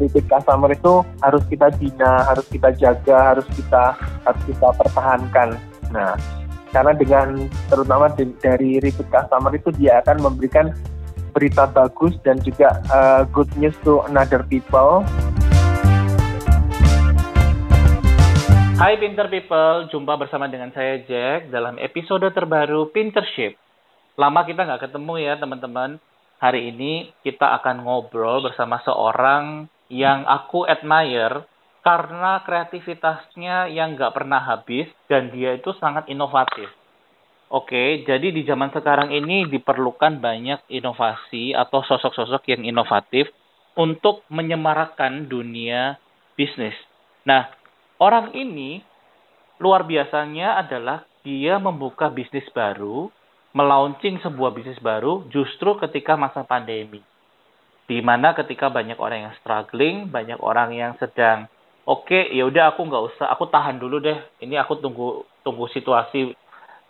[0.00, 5.48] repeat customer itu harus kita bina, harus kita jaga, harus kita harus kita pertahankan.
[5.92, 6.16] Nah,
[6.72, 7.28] karena dengan
[7.68, 8.08] terutama
[8.40, 10.72] dari repeat customer itu dia akan memberikan
[11.30, 15.04] berita bagus dan juga uh, good news to another people.
[18.80, 23.60] Hai Pinter People, jumpa bersama dengan saya Jack dalam episode terbaru Pintership.
[24.16, 26.00] Lama kita nggak ketemu ya teman-teman.
[26.40, 31.44] Hari ini kita akan ngobrol bersama seorang yang aku admire
[31.82, 36.70] karena kreativitasnya yang nggak pernah habis dan dia itu sangat inovatif.
[37.50, 43.26] Oke, jadi di zaman sekarang ini diperlukan banyak inovasi atau sosok-sosok yang inovatif
[43.74, 45.98] untuk menyemarakkan dunia
[46.38, 46.78] bisnis.
[47.26, 47.50] Nah,
[48.00, 48.80] Orang ini
[49.60, 53.12] luar biasanya adalah dia membuka bisnis baru,
[53.52, 57.04] melaunching sebuah bisnis baru justru ketika masa pandemi.
[57.90, 61.50] Di mana ketika banyak orang yang struggling, banyak orang yang sedang
[61.82, 64.14] oke, okay, ya udah aku nggak usah, aku tahan dulu deh.
[64.38, 66.30] Ini aku tunggu tunggu situasi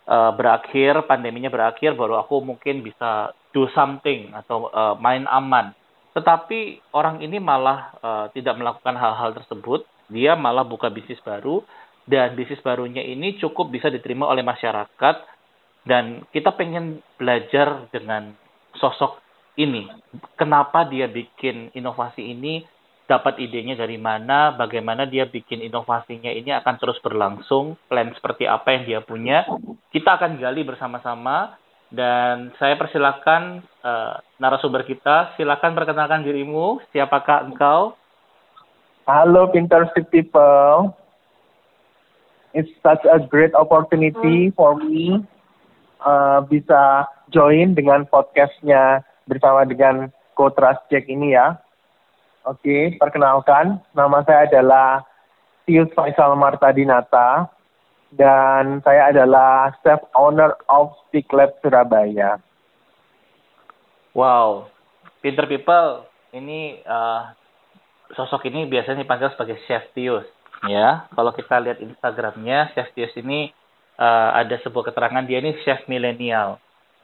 [0.05, 5.73] uh, berakhir, pandeminya berakhir, baru aku mungkin bisa do something atau uh, main aman.
[6.13, 11.63] Tetapi orang ini malah uh, tidak melakukan hal-hal tersebut dia malah buka bisnis baru
[12.03, 15.15] dan bisnis barunya ini cukup bisa diterima oleh masyarakat
[15.87, 18.35] dan kita pengen belajar dengan
[18.75, 19.23] sosok
[19.59, 19.87] ini.
[20.39, 22.63] Kenapa dia bikin inovasi ini?
[23.07, 24.55] Dapat idenya dari mana?
[24.55, 27.75] Bagaimana dia bikin inovasinya ini akan terus berlangsung?
[27.91, 29.43] Plan seperti apa yang dia punya?
[29.91, 31.59] Kita akan gali bersama-sama
[31.91, 35.35] dan saya persilakan uh, narasumber kita.
[35.35, 36.79] Silakan perkenalkan dirimu.
[36.95, 37.99] Siapakah engkau?
[39.03, 40.95] Halo Pinterest people.
[42.55, 45.23] It's such a great opportunity for me
[46.03, 50.59] uh, bisa join dengan podcastnya bersama dengan Coach
[50.91, 51.55] Jack ini ya.
[52.43, 55.07] Oke, perkenalkan, nama saya adalah
[55.63, 57.47] Tius Faisal Martadinata
[58.11, 62.43] dan saya adalah chef owner of Stick Lab Surabaya.
[64.11, 64.67] Wow,
[65.23, 66.03] Pinter People,
[66.35, 67.31] ini uh,
[68.17, 70.27] sosok ini biasanya dipanggil sebagai Chef Tius.
[70.67, 73.53] Ya, kalau kita lihat Instagramnya, Chef Tius ini
[74.01, 76.57] uh, ada sebuah keterangan dia ini chef milenial.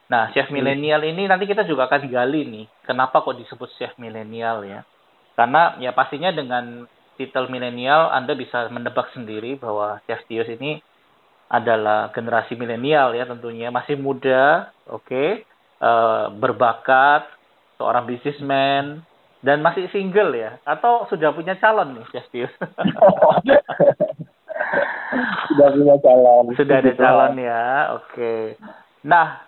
[0.08, 0.56] Nah, chef hmm.
[0.56, 4.80] milenial ini nanti kita juga akan gali nih, kenapa kok disebut chef milenial ya?
[5.38, 6.88] Karena ya pastinya dengan
[7.18, 10.82] titel milenial Anda bisa menebak sendiri bahwa Chef Tius ini
[11.50, 15.30] adalah generasi milenial ya tentunya masih muda, oke, okay,
[15.82, 17.26] uh, berbakat,
[17.78, 19.02] seorang businessman,
[19.42, 20.58] dan masih single ya?
[20.66, 22.52] Atau sudah punya calon nih, Justius?
[25.54, 26.44] sudah punya calon.
[26.54, 28.10] Sudah ada calon ya, oke.
[28.10, 28.42] Okay.
[29.06, 29.47] Nah,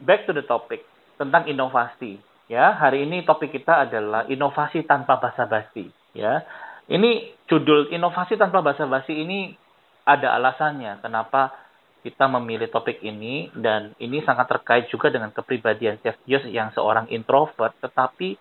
[0.00, 0.82] back to the topic
[1.20, 2.18] tentang inovasi.
[2.50, 5.88] Ya, hari ini topik kita adalah inovasi tanpa basa-basi.
[6.12, 6.44] Ya,
[6.90, 9.56] ini judul inovasi tanpa basa-basi ini
[10.04, 11.56] ada alasannya kenapa
[12.04, 17.72] kita memilih topik ini dan ini sangat terkait juga dengan kepribadian Chef yang seorang introvert
[17.80, 18.36] tetapi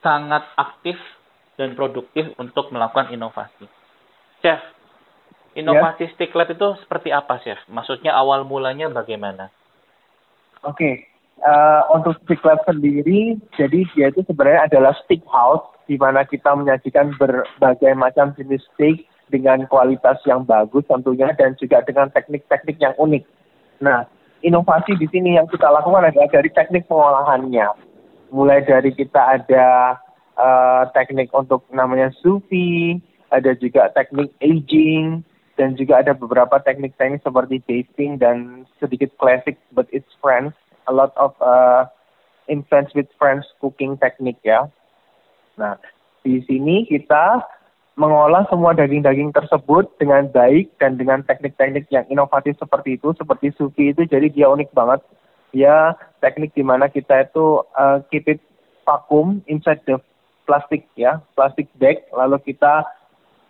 [0.00, 0.96] sangat aktif
[1.60, 3.68] dan produktif untuk melakukan inovasi.
[4.40, 4.58] Chef,
[5.52, 6.12] inovasi yeah.
[6.16, 7.60] sticklet itu seperti apa, Chef?
[7.68, 9.52] Maksudnya awal mulanya bagaimana?
[10.62, 10.94] Oke, okay.
[11.42, 16.54] uh, eh, untuk sticklet sendiri, jadi dia itu sebenarnya adalah stick house, di mana kita
[16.54, 19.02] menyajikan berbagai macam jenis stick
[19.34, 23.26] dengan kualitas yang bagus tentunya dan juga dengan teknik-teknik yang unik.
[23.82, 24.06] Nah,
[24.46, 27.90] inovasi di sini yang kita lakukan adalah dari teknik pengolahannya
[28.32, 30.00] mulai dari kita ada
[30.40, 35.20] uh, teknik untuk namanya sufi, ada juga teknik aging,
[35.60, 40.56] dan juga ada beberapa teknik-teknik seperti basting dan sedikit classic but it's French,
[40.88, 41.84] a lot of uh,
[42.48, 44.66] influence with French cooking teknik ya.
[45.60, 45.76] Nah,
[46.24, 47.44] di sini kita
[48.00, 53.92] mengolah semua daging-daging tersebut dengan baik dan dengan teknik-teknik yang inovatif seperti itu, seperti sufi
[53.92, 55.04] itu, jadi dia unik banget.
[55.52, 55.92] Dia
[56.24, 58.40] teknik di mana kita itu uh, keep it
[58.88, 60.00] vacuum inside the
[60.48, 62.88] plastic ya, plastic bag, lalu kita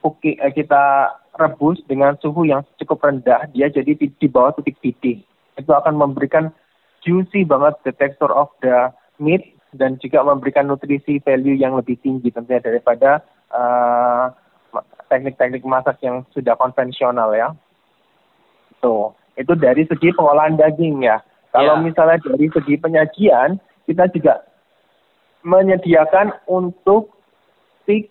[0.03, 4.77] puki, uh, kita rebus dengan suhu yang cukup rendah, dia jadi di, di bawah titik
[4.85, 5.25] didih.
[5.57, 6.53] Itu akan memberikan
[7.01, 9.43] juicy banget the texture of the meat
[9.73, 14.29] dan juga memberikan nutrisi value yang lebih tinggi tentunya daripada uh,
[15.09, 17.53] teknik-teknik masak yang sudah konvensional ya.
[18.85, 21.25] So, itu dari segi pengolahan daging ya.
[21.53, 21.85] Kalau yeah.
[21.85, 24.45] misalnya dari segi penyajian, kita juga
[25.45, 27.13] menyediakan untuk
[27.83, 28.09] stick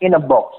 [0.00, 0.52] in a box.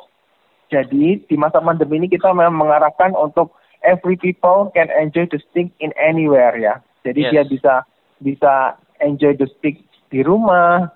[0.74, 3.54] Jadi di masa pandemi ini kita memang mengarahkan untuk
[3.86, 6.82] every people can enjoy the stick in anywhere ya.
[7.06, 7.32] Jadi yes.
[7.32, 7.74] dia bisa
[8.18, 8.54] bisa
[9.04, 9.78] enjoy the stick
[10.10, 10.90] di rumah,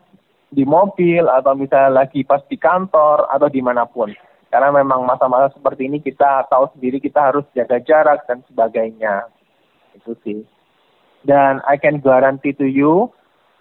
[0.50, 4.10] di mobil atau misalnya lagi pas di kantor atau di mana pun.
[4.50, 9.30] Karena memang masa-masa seperti ini kita tahu sendiri kita harus jaga jarak dan sebagainya.
[9.94, 10.42] Itu sih.
[11.22, 13.14] Dan I can guarantee to you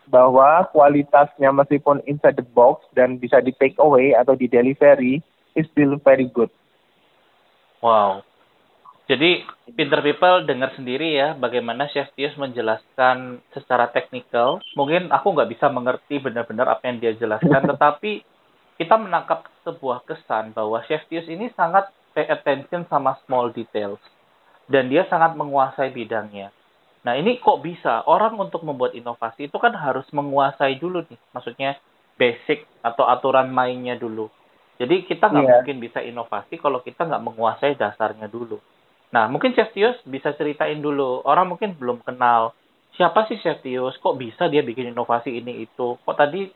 [0.08, 5.20] bahwa kualitasnya meskipun inside the box dan bisa di take away atau di delivery
[5.58, 6.48] is still very good.
[7.82, 8.22] Wow.
[9.08, 9.40] Jadi
[9.72, 14.60] Pinter People dengar sendiri ya bagaimana Chef Tius menjelaskan secara teknikal.
[14.76, 18.20] Mungkin aku nggak bisa mengerti benar-benar apa yang dia jelaskan, tetapi
[18.76, 24.00] kita menangkap sebuah kesan bahwa Chef Tius ini sangat pay attention sama small details.
[24.68, 26.52] Dan dia sangat menguasai bidangnya.
[27.00, 28.04] Nah ini kok bisa?
[28.04, 31.16] Orang untuk membuat inovasi itu kan harus menguasai dulu nih.
[31.32, 31.80] Maksudnya
[32.20, 34.28] basic atau aturan mainnya dulu.
[34.78, 35.54] Jadi kita nggak yeah.
[35.58, 38.62] mungkin bisa inovasi kalau kita nggak menguasai dasarnya dulu.
[39.10, 41.24] Nah, mungkin Chef Tius bisa ceritain dulu.
[41.26, 42.54] Orang mungkin belum kenal
[42.94, 45.98] siapa sih Chef Tius, kok bisa dia bikin inovasi ini itu.
[46.02, 46.50] Kok tadi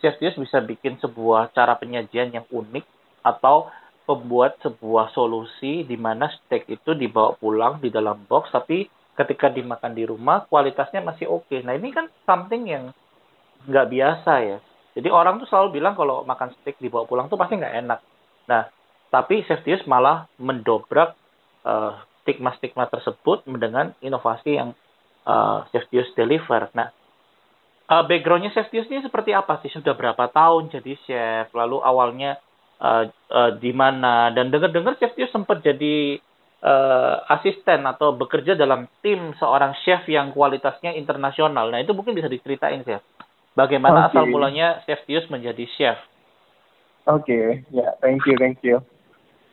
[0.00, 2.84] Chef Tius bisa bikin sebuah cara penyajian yang unik
[3.24, 3.68] atau
[4.06, 8.86] membuat sebuah solusi di mana steak itu dibawa pulang di dalam box tapi
[9.18, 11.50] ketika dimakan di rumah kualitasnya masih oke.
[11.50, 11.66] Okay.
[11.66, 12.92] Nah, ini kan something yang
[13.66, 14.58] nggak biasa ya.
[14.96, 18.00] Jadi orang tuh selalu bilang kalau makan steak dibawa pulang tuh pasti nggak enak.
[18.48, 18.64] Nah,
[19.12, 21.12] tapi Chef Tius malah mendobrak
[21.68, 24.72] uh, stigma-stigma tersebut dengan inovasi yang
[25.28, 25.84] uh, Chef
[26.16, 26.72] deliver.
[26.72, 26.88] Nah,
[27.92, 29.68] uh, backgroundnya Chef ini seperti apa sih?
[29.68, 31.52] Sudah berapa tahun jadi chef?
[31.52, 32.40] Lalu awalnya
[32.80, 34.32] uh, uh, di mana?
[34.32, 36.16] Dan dengar-dengar Chef sempat jadi
[36.64, 41.68] uh, asisten atau bekerja dalam tim seorang chef yang kualitasnya internasional.
[41.68, 43.04] Nah, itu mungkin bisa diceritain, Chef.
[43.56, 44.20] Bagaimana okay.
[44.20, 45.00] asal mulanya Chef
[45.32, 45.98] menjadi chef?
[47.08, 47.44] Oke, okay.
[47.72, 48.84] ya, yeah, thank you, thank you.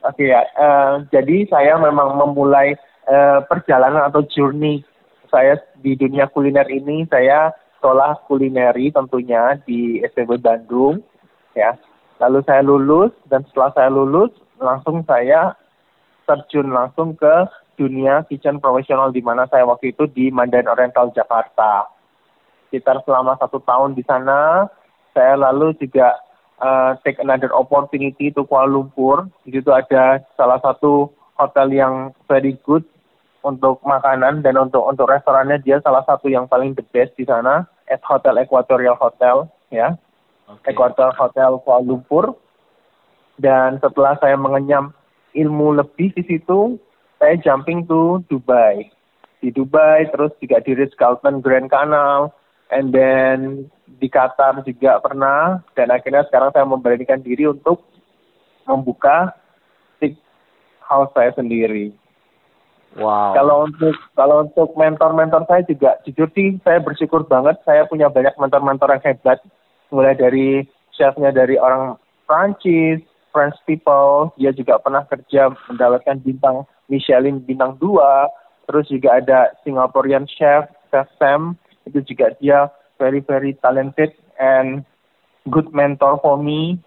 [0.03, 2.75] Oke okay, ya, uh, jadi saya memang memulai
[3.07, 4.83] uh, perjalanan atau journey
[5.31, 10.99] saya di dunia kuliner ini saya sekolah kulineri tentunya di STB Bandung
[11.55, 11.79] ya.
[12.19, 15.55] Lalu saya lulus dan setelah saya lulus langsung saya
[16.27, 17.47] terjun langsung ke
[17.79, 21.92] dunia kitchen profesional di mana saya waktu itu di Mandarin Oriental Jakarta.
[22.73, 24.65] Sekitar selama satu tahun di sana,
[25.13, 26.17] saya lalu juga
[26.57, 29.29] uh, take another opportunity to Kuala Lumpur.
[29.45, 32.81] Di situ ada salah satu hotel yang very good
[33.45, 37.69] untuk makanan dan untuk untuk restorannya dia salah satu yang paling the best di sana
[37.93, 39.93] at Hotel Equatorial Hotel ya.
[40.49, 40.73] Okay.
[40.73, 42.33] Equatorial Hotel Kuala Lumpur.
[43.37, 44.97] Dan setelah saya mengenyam
[45.37, 46.81] ilmu lebih di situ,
[47.21, 48.89] saya jumping to Dubai.
[49.45, 52.33] Di Dubai, terus juga di Ritz-Carlton Grand Canal,
[52.73, 53.69] and then
[54.01, 55.61] di Qatar juga pernah.
[55.77, 57.85] Dan akhirnya sekarang saya memberanikan diri untuk
[58.65, 59.31] membuka
[59.95, 60.17] stick
[60.81, 61.93] house saya sendiri.
[62.93, 63.33] Wow.
[63.33, 67.57] Kalau untuk kalau untuk mentor-mentor saya juga jujur sih saya bersyukur banget.
[67.65, 69.39] Saya punya banyak mentor-mentor yang hebat.
[69.89, 71.97] Mulai dari chefnya dari orang
[72.29, 73.01] Prancis,
[73.33, 80.29] French people, dia juga pernah kerja mendapatkan bintang Michelin bintang 2, terus juga ada Singaporean
[80.29, 84.87] chef, Chef Sam, itu juga dia very very talented and
[85.51, 86.79] good mentor for me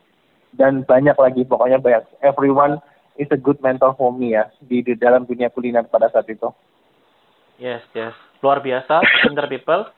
[0.57, 2.81] dan banyak lagi pokoknya banyak everyone
[3.21, 6.49] is a good mentor for me ya di, di dalam dunia kuliner pada saat itu.
[7.61, 9.89] Yes yes luar biasa Pinter People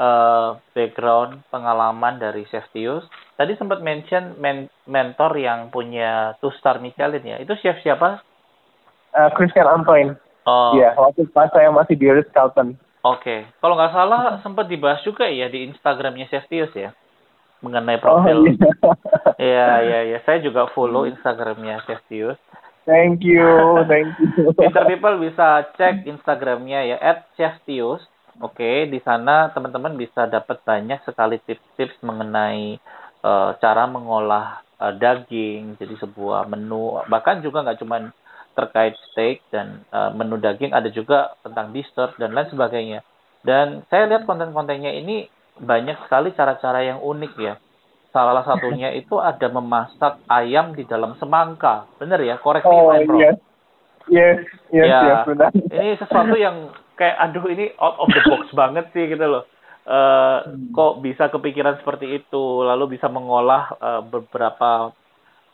[0.00, 3.04] uh, background pengalaman dari Chef Tius.
[3.36, 7.36] Tadi sempat mention men mentor yang punya two star Michelin ya.
[7.40, 8.24] Itu chef siapa?
[9.12, 10.16] Uh, Christian Antoine.
[10.46, 10.78] Oh.
[10.78, 12.78] Iya, waktu pas saya masih di Ritz Carlton.
[13.04, 16.90] Oke, kalau nggak salah sempat dibahas juga ya di Instagramnya Seftius ya
[17.64, 18.38] mengenai profil.
[18.40, 18.70] Oh, iya.
[19.50, 22.38] iya iya iya, saya juga follow Instagramnya Seftius.
[22.86, 23.42] Thank you,
[23.90, 24.54] thank you.
[24.54, 26.96] Peter people bisa cek Instagramnya ya
[27.34, 28.06] @seftius.
[28.38, 32.76] Oke, di sana teman-teman bisa dapat banyak sekali tips-tips mengenai
[33.24, 37.00] uh, cara mengolah uh, daging jadi sebuah menu.
[37.08, 38.12] Bahkan juga nggak cuma
[38.56, 43.00] terkait steak dan uh, menu daging ada juga tentang dessert dan lain sebagainya.
[43.44, 45.28] Dan saya lihat konten-kontennya ini
[45.60, 47.54] banyak sekali cara-cara yang unik ya.
[48.10, 51.84] Salah satunya itu ada memasak ayam di dalam semangka.
[52.00, 52.40] Bener ya?
[52.40, 53.20] Koreksi oh, bro.
[53.20, 53.36] Yes.
[54.06, 54.38] Yes,
[54.70, 55.50] yes, ya, yes, benar.
[55.50, 59.44] Ini sesuatu yang kayak aduh ini out of the box banget sih gitu loh.
[59.86, 60.42] Uh,
[60.74, 64.90] kok bisa kepikiran seperti itu lalu bisa mengolah uh, beberapa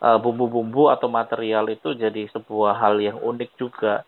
[0.03, 4.03] bumbu-bumbu uh, atau material itu jadi sebuah hal yang unik juga.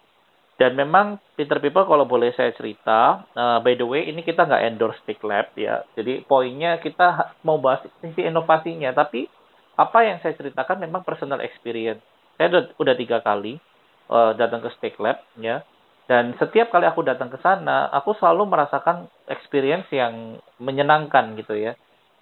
[0.55, 4.63] Dan memang Peter People kalau boleh saya cerita, uh, by the way ini kita nggak
[4.71, 5.83] endorse Stick Lab ya.
[5.99, 9.27] Jadi poinnya kita mau bahas sisi inovasinya, tapi
[9.75, 11.99] apa yang saya ceritakan memang personal experience.
[12.39, 13.59] Saya udah, udah tiga kali
[14.07, 15.63] uh, datang ke Stick Lab ya.
[16.07, 21.73] Dan setiap kali aku datang ke sana, aku selalu merasakan experience yang menyenangkan gitu ya.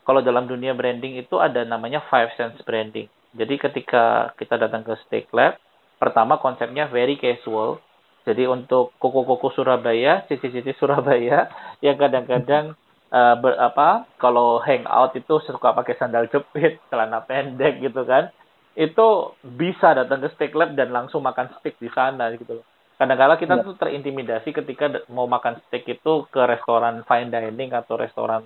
[0.03, 3.07] kalau dalam dunia branding itu ada namanya five sense branding.
[3.33, 5.57] Jadi ketika kita datang ke Steak Lab,
[5.97, 7.81] pertama konsepnya very casual.
[8.23, 11.49] Jadi untuk koko-koko Surabaya, cici-cici Surabaya
[11.81, 12.77] yang kadang-kadang
[13.09, 18.29] uh, ber, apa kalau hangout itu suka pakai sandal jepit, celana pendek gitu kan.
[18.73, 22.65] Itu bisa datang ke Steak Lab dan langsung makan steak di sana gitu loh.
[22.97, 23.65] Kadang-kadang kita ya.
[23.65, 28.45] tuh terintimidasi ketika mau makan steak itu ke restoran fine dining atau restoran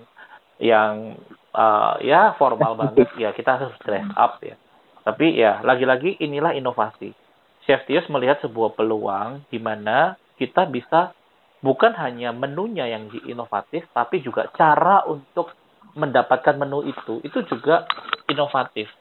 [0.60, 1.16] yang
[1.54, 4.58] uh, ya formal banget ya kita harus dress up ya
[5.08, 7.16] tapi ya lagi-lagi inilah inovasi.
[7.64, 11.16] Chef Tios melihat sebuah peluang di mana kita bisa
[11.64, 15.56] bukan hanya menunya yang inovatif tapi juga cara untuk
[15.96, 17.24] mendapatkan menu itu.
[17.24, 17.88] Itu juga
[18.28, 18.92] inovatif.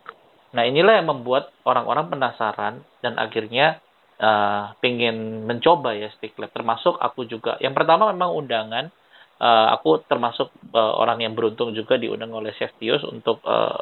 [0.56, 3.84] Nah inilah yang membuat orang-orang penasaran dan akhirnya
[4.24, 6.56] uh, pengen mencoba ya stick lab.
[6.56, 7.60] Termasuk aku juga.
[7.60, 8.88] Yang pertama memang undangan.
[9.38, 13.78] Uh, aku termasuk uh, orang yang beruntung juga diundang oleh Chef Tios untuk uh,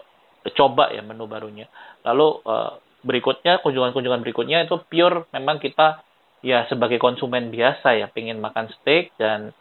[0.53, 1.65] coba ya menu barunya.
[2.05, 6.01] Lalu uh, berikutnya kunjungan-kunjungan berikutnya itu pure memang kita
[6.45, 9.53] ya sebagai konsumen biasa ya pengen makan steak dan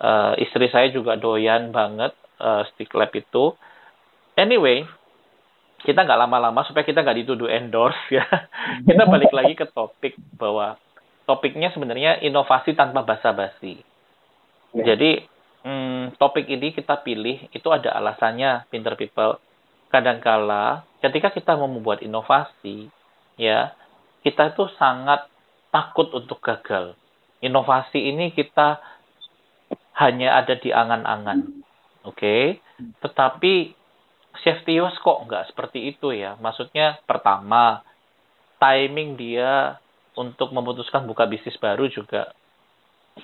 [0.00, 3.56] uh, istri saya juga doyan banget uh, steak lab itu.
[4.36, 4.84] Anyway,
[5.80, 8.24] kita nggak lama-lama supaya kita nggak dituduh endorse ya.
[8.88, 10.76] kita balik lagi ke topik bahwa
[11.24, 13.80] topiknya sebenarnya inovasi tanpa basa-basi.
[14.76, 14.92] Ya.
[14.92, 15.24] Jadi
[15.64, 19.40] hmm, topik ini kita pilih itu ada alasannya, pinter people.
[19.96, 22.92] Kadangkala ketika kita mau membuat inovasi,
[23.40, 23.72] ya
[24.20, 25.24] kita itu sangat
[25.72, 26.92] takut untuk gagal.
[27.40, 28.76] Inovasi ini kita
[29.96, 31.64] hanya ada di angan-angan,
[32.04, 32.12] oke?
[32.12, 32.60] Okay?
[33.00, 33.72] Tetapi
[34.84, 36.36] was kok nggak seperti itu ya.
[36.36, 37.80] Maksudnya pertama,
[38.60, 39.80] timing dia
[40.12, 42.36] untuk memutuskan buka bisnis baru juga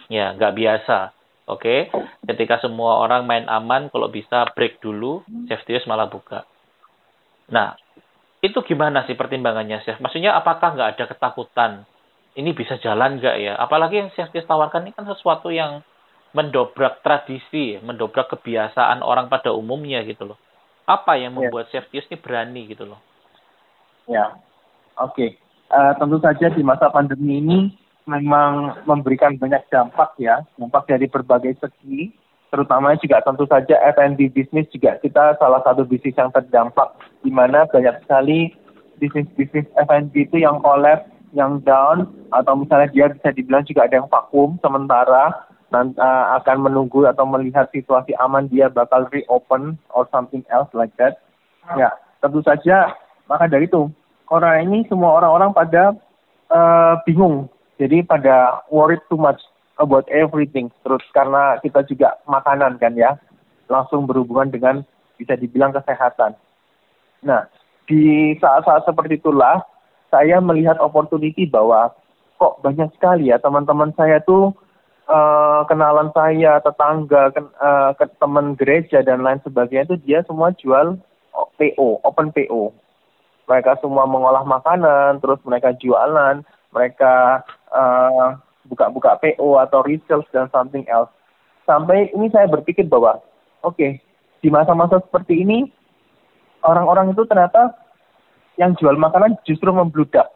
[0.08, 1.12] ya nggak biasa
[1.42, 2.24] Oke, okay?
[2.30, 6.46] ketika semua orang main aman, kalau bisa break dulu, safety malah buka.
[7.50, 7.74] Nah,
[8.42, 10.02] itu gimana sih pertimbangannya, Chef?
[10.02, 11.72] Maksudnya apakah nggak ada ketakutan?
[12.34, 13.54] Ini bisa jalan nggak ya?
[13.58, 15.84] Apalagi yang safety tawarkan ini kan sesuatu yang
[16.32, 20.38] mendobrak tradisi, mendobrak kebiasaan orang pada umumnya gitu loh.
[20.88, 21.38] Apa yang ya.
[21.38, 21.80] membuat yeah.
[21.80, 23.00] safety ini berani gitu loh?
[24.08, 24.34] Ya,
[24.98, 25.14] oke.
[25.14, 25.30] Okay.
[25.72, 27.58] Uh, eh, tentu saja di masa pandemi ini
[28.04, 32.10] memang memberikan banyak dampak ya, dampak dari berbagai segi,
[32.52, 36.92] terutama juga tentu saja F&B bisnis juga kita salah satu bisnis yang terdampak,
[37.24, 38.52] di mana banyak sekali
[39.00, 44.06] bisnis-bisnis F&B itu yang collapse, yang down, atau misalnya dia bisa dibilang juga ada yang
[44.12, 45.32] vakum sementara,
[45.72, 50.92] nanti uh, akan menunggu atau melihat situasi aman dia bakal reopen or something else like
[51.00, 51.24] that.
[51.74, 51.88] Ya,
[52.20, 52.92] tentu saja
[53.32, 53.88] maka dari itu
[54.28, 55.82] orang ini semua orang-orang pada
[56.52, 57.48] uh, bingung
[57.80, 59.40] jadi pada worried too much
[59.80, 63.16] about everything terus karena kita juga makanan kan ya
[63.70, 64.76] langsung berhubungan dengan
[65.16, 66.36] bisa dibilang kesehatan.
[67.22, 67.46] Nah,
[67.86, 69.62] di saat-saat seperti itulah
[70.12, 71.94] saya melihat opportunity bahwa
[72.36, 74.52] kok banyak sekali ya teman-teman saya tuh
[75.08, 80.98] uh, kenalan saya, tetangga, ke, uh, teman gereja dan lain sebagainya itu dia semua jual
[81.32, 82.74] PO, open PO.
[83.48, 87.42] Mereka semua mengolah makanan, terus mereka jualan, mereka
[87.74, 88.38] uh,
[88.72, 91.12] buka-buka PO atau resales dan something else.
[91.68, 93.20] Sampai ini saya berpikir bahwa,
[93.60, 94.00] oke, okay,
[94.40, 95.68] di masa-masa seperti ini,
[96.64, 97.76] orang-orang itu ternyata
[98.56, 100.32] yang jual makanan justru membludak.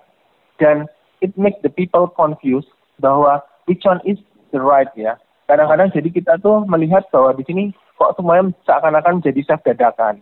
[0.61, 0.85] Dan
[1.25, 2.69] it makes the people confused
[3.01, 4.21] bahwa which one is
[4.53, 5.17] the right ya.
[5.49, 7.65] Kadang-kadang jadi kita tuh melihat bahwa di sini
[7.97, 10.21] kok semuanya seakan-akan menjadi chef dadakan.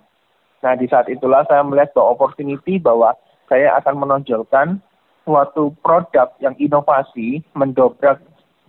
[0.63, 3.17] Nah di saat itulah saya melihat bahwa opportunity bahwa
[3.49, 4.81] saya akan menonjolkan
[5.25, 8.21] suatu produk yang inovasi mendobrak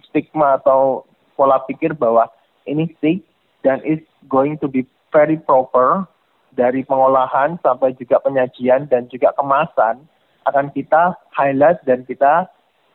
[0.08, 1.04] stigma atau
[1.36, 2.32] pola pikir bahwa
[2.66, 3.22] ini stick
[3.62, 4.00] dan is
[4.32, 6.08] going to be very proper
[6.56, 10.00] dari pengolahan sampai juga penyajian dan juga kemasan
[10.48, 12.48] akan kita highlight dan kita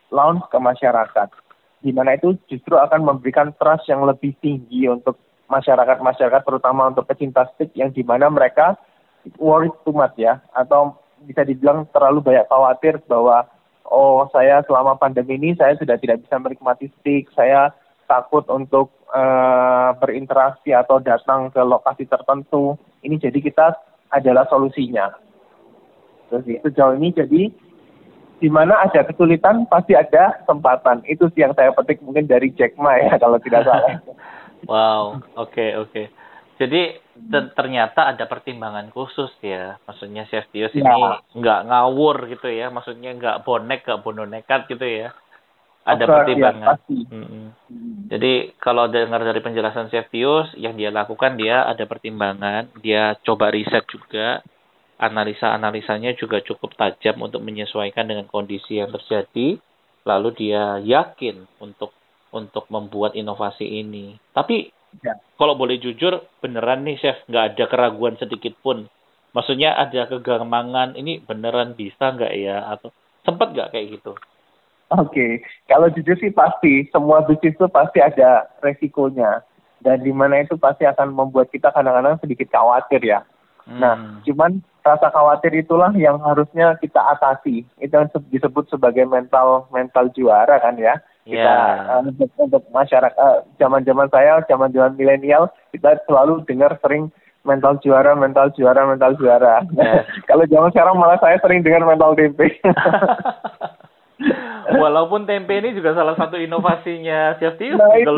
[0.09, 1.29] launch ke masyarakat.
[1.81, 5.17] Di mana itu justru akan memberikan trust yang lebih tinggi untuk
[5.52, 8.79] masyarakat-masyarakat terutama untuk pecinta stick yang di mana mereka
[9.37, 13.45] worried too much ya atau bisa dibilang terlalu banyak khawatir bahwa
[13.89, 17.75] oh saya selama pandemi ini saya sudah tidak bisa menikmati stick, saya
[18.11, 22.75] takut untuk uh, berinteraksi atau datang ke lokasi tertentu.
[23.07, 23.67] Ini jadi kita
[24.11, 25.15] adalah solusinya.
[26.31, 27.43] Terus sejauh ini jadi
[28.41, 31.05] di mana ada kesulitan pasti ada kesempatan.
[31.07, 34.00] Itu sih yang saya petik mungkin dari Jack Ma ya kalau tidak salah.
[34.71, 35.91] wow, oke okay, oke.
[35.93, 36.07] Okay.
[36.61, 36.99] Jadi
[37.29, 39.77] ternyata ada pertimbangan khusus ya.
[39.85, 40.71] Maksudnya Chef ya.
[40.73, 41.00] ini
[41.37, 42.73] nggak ngawur gitu ya.
[42.73, 45.11] Maksudnya nggak bonek, nggak bono nekat gitu ya.
[45.81, 46.77] ada Oke, pertimbangan.
[46.77, 47.09] ya.
[47.09, 47.47] Mm-mm.
[48.12, 53.89] Jadi kalau dengar dari penjelasan Cheftius, yang dia lakukan dia ada pertimbangan, dia coba riset
[53.89, 54.45] juga,
[55.00, 59.57] analisa-analisanya juga cukup tajam untuk menyesuaikan dengan kondisi yang terjadi,
[60.05, 61.97] lalu dia yakin untuk
[62.31, 64.21] untuk membuat inovasi ini.
[64.37, 64.71] Tapi
[65.01, 65.15] Ya.
[65.39, 68.91] kalau boleh jujur, beneran nih chef, nggak ada keraguan sedikit pun.
[69.31, 72.67] Maksudnya ada kegamangan, ini beneran bisa nggak ya?
[72.67, 72.91] Atau
[73.23, 74.19] sempat nggak kayak gitu?
[74.91, 79.47] Oke, kalau jujur sih pasti semua bisnis itu pasti ada resikonya
[79.79, 83.23] dan di mana itu pasti akan membuat kita kadang-kadang sedikit khawatir ya.
[83.71, 84.19] Nah, Hmm.
[84.27, 87.63] cuman rasa khawatir itulah yang harusnya kita atasi.
[87.79, 90.99] Itu yang se- disebut sebagai mental mental juara kan ya.
[91.21, 92.00] Kita Ya.
[92.00, 93.15] eh, untuk, untuk masyarakat
[93.57, 99.61] zaman-zaman saya, zaman-zaman milenial kita selalu dengar sering mental juara, mental juara, mental juara.
[99.73, 100.05] Ya.
[100.29, 102.49] Kalau zaman sekarang malah saya sering dengar mental tempe.
[104.71, 107.75] Walaupun tempe ini juga salah satu inovasinya Chef Tio.
[107.75, 108.15] nah itu.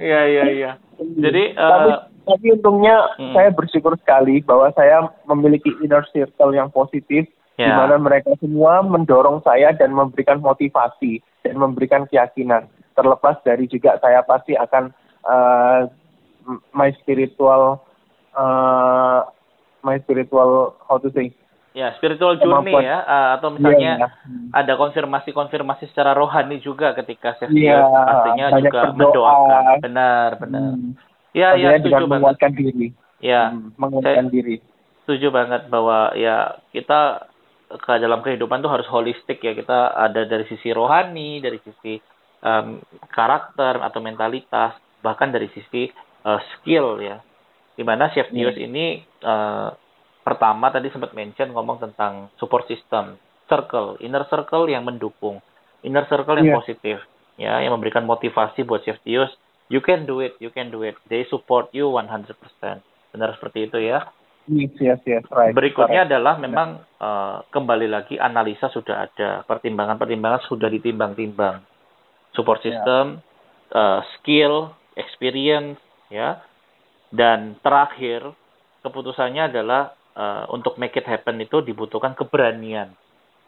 [0.00, 0.70] Iya iya iya.
[0.98, 3.34] Jadi tapi, eh, tapi untungnya Hmm.
[3.36, 7.28] saya bersyukur sekali bahwa saya memiliki inner circle yang positif
[7.62, 7.78] di ya.
[7.78, 12.66] mana mereka semua mendorong saya dan memberikan motivasi dan memberikan keyakinan.
[12.92, 14.90] Terlepas dari juga saya pasti akan
[15.22, 15.86] uh,
[16.72, 17.78] my spiritual
[18.32, 19.22] uh,
[19.80, 21.30] my spiritual how to say
[21.72, 22.84] ya spiritual journey kemampuan.
[22.84, 24.08] ya eh, atau misalnya Iya,
[24.52, 28.92] ada konfirmasi-konfirmasi secara rohani juga ketika Tio pastinya banyak juga berdoa.
[28.92, 29.64] mendoakan.
[29.80, 30.70] Benar benar.
[30.74, 30.92] Hmm,
[31.32, 32.12] Ya ya tentunya setuju banget.
[32.12, 32.86] menguatkan diri.
[33.18, 34.56] Ya Hmm, menguatkan diri.
[35.02, 36.36] setuju banget bahwa ya
[36.70, 37.24] kita
[37.80, 39.52] ke dalam kehidupan tuh harus holistik ya.
[39.52, 41.96] Kita ada dari sisi rohani dari sisi
[42.42, 45.88] em, karakter atau mentalitas bahkan dari sisi
[46.22, 47.18] eh, skill ya.
[47.72, 48.52] Di mana Chef Iya.
[48.52, 49.68] Tios ini eh,
[50.22, 53.18] pertama tadi sempat mention ngomong tentang support system
[53.50, 55.42] circle inner circle yang mendukung
[55.82, 56.58] inner circle yang Iya.
[56.62, 56.96] positif
[57.40, 59.32] ya yang memberikan motivasi buat Chef Tios
[59.66, 60.94] you can do it you can do it.
[61.10, 62.38] They support you 100%
[63.12, 64.08] benar seperti itu ya
[64.50, 65.54] Yes, yes, yes, right.
[65.54, 66.10] Berikutnya correct.
[66.10, 71.62] adalah memang eh, kembali lagi analisa sudah ada, pertimbangan-pertimbangan sudah ditimbang-timbang.
[72.34, 72.74] Support Ya.
[72.74, 73.22] system,
[73.70, 75.78] eh, skill, experience,
[76.10, 76.42] ya.
[77.12, 78.26] Dan terakhir
[78.82, 82.92] keputusannya adalah eh, untuk make it happen itu dibutuhkan keberanian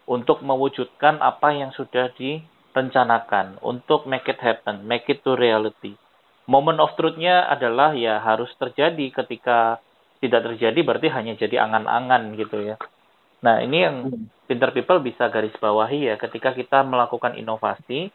[0.04, 5.96] untuk mewujudkan apa yang sudah direncanakan, untuk make it happen, make it to reality.
[6.44, 9.80] Moment of truth-nya adalah ya harus terjadi ketika
[10.24, 12.76] tidak terjadi berarti hanya jadi angan-angan gitu ya.
[13.44, 14.24] Nah, ini yang Hmm.
[14.48, 18.08] pinter people bisa garis bawahi ya ketika kita melakukan inovasi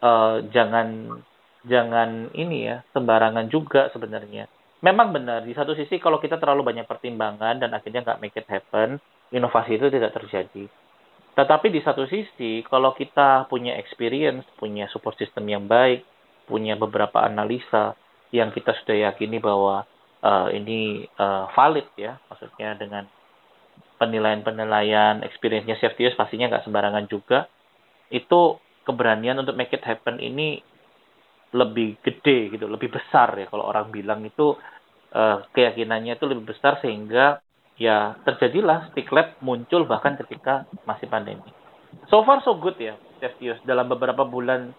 [0.00, 1.16] eh, jangan
[1.64, 4.48] jangan ini ya sembarangan juga sebenarnya.
[4.80, 8.48] Memang benar di satu sisi kalau kita terlalu banyak pertimbangan dan akhirnya nggak make it
[8.48, 8.96] happen,
[9.28, 10.64] inovasi itu tidak terjadi.
[11.36, 16.00] Tetapi di satu sisi kalau kita punya experience, punya support system yang baik,
[16.48, 17.92] punya beberapa analisa
[18.32, 19.84] yang kita sudah yakini bahwa
[20.20, 23.04] eh, ini eh, valid ya, maksudnya dengan
[24.00, 27.48] penilaian-penilaian experience-nya Chef pastinya nggak sembarangan juga.
[28.08, 30.60] Itu keberanian untuk make it happen ini
[31.50, 34.56] lebih gede gitu, lebih besar ya kalau orang bilang itu
[35.12, 37.42] eh, keyakinannya itu lebih besar sehingga
[37.80, 41.44] ya terjadilah stick lab muncul bahkan ketika masih pandemi.
[42.08, 44.72] So far so good ya Chef Tios dalam beberapa bulan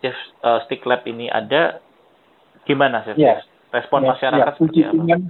[0.00, 1.82] Chef eh, stick lab ini ada
[2.64, 3.18] gimana Chef.
[3.18, 3.55] Tios?
[3.76, 4.92] Respon Ya, masyarakat ya, seperti puji apa?
[4.96, 5.20] Tuhan,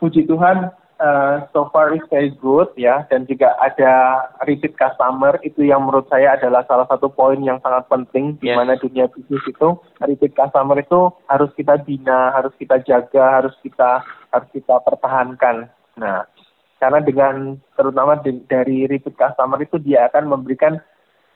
[0.00, 0.56] puji Tuhan,
[0.96, 6.08] uh, so far is very good ya, dan juga ada repeat customer itu yang menurut
[6.08, 8.56] saya adalah salah satu poin yang sangat penting di Yes.
[8.56, 9.68] mana dunia bisnis itu
[10.00, 14.00] repeat customer itu harus kita bina, harus kita jaga, harus kita
[14.32, 15.68] harus kita pertahankan.
[16.00, 16.24] Nah,
[16.80, 20.80] karena dengan terutama di- dari repeat customer itu dia akan memberikan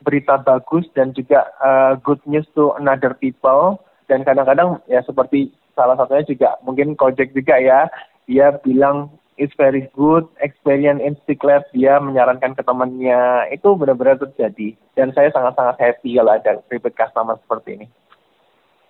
[0.02, 3.80] berita bagus dan juga uh, good news to another people
[4.12, 7.86] dan kadang-kadang ya seperti salah satunya juga mungkin Kojek juga ya.
[8.26, 11.62] Dia bilang it's very good experience in Stick Lab.
[11.70, 14.74] Dia menyarankan ke temannya itu benar-benar terjadi.
[14.96, 17.86] Dan saya sangat-sangat happy kalau ada repeat customer seperti ini.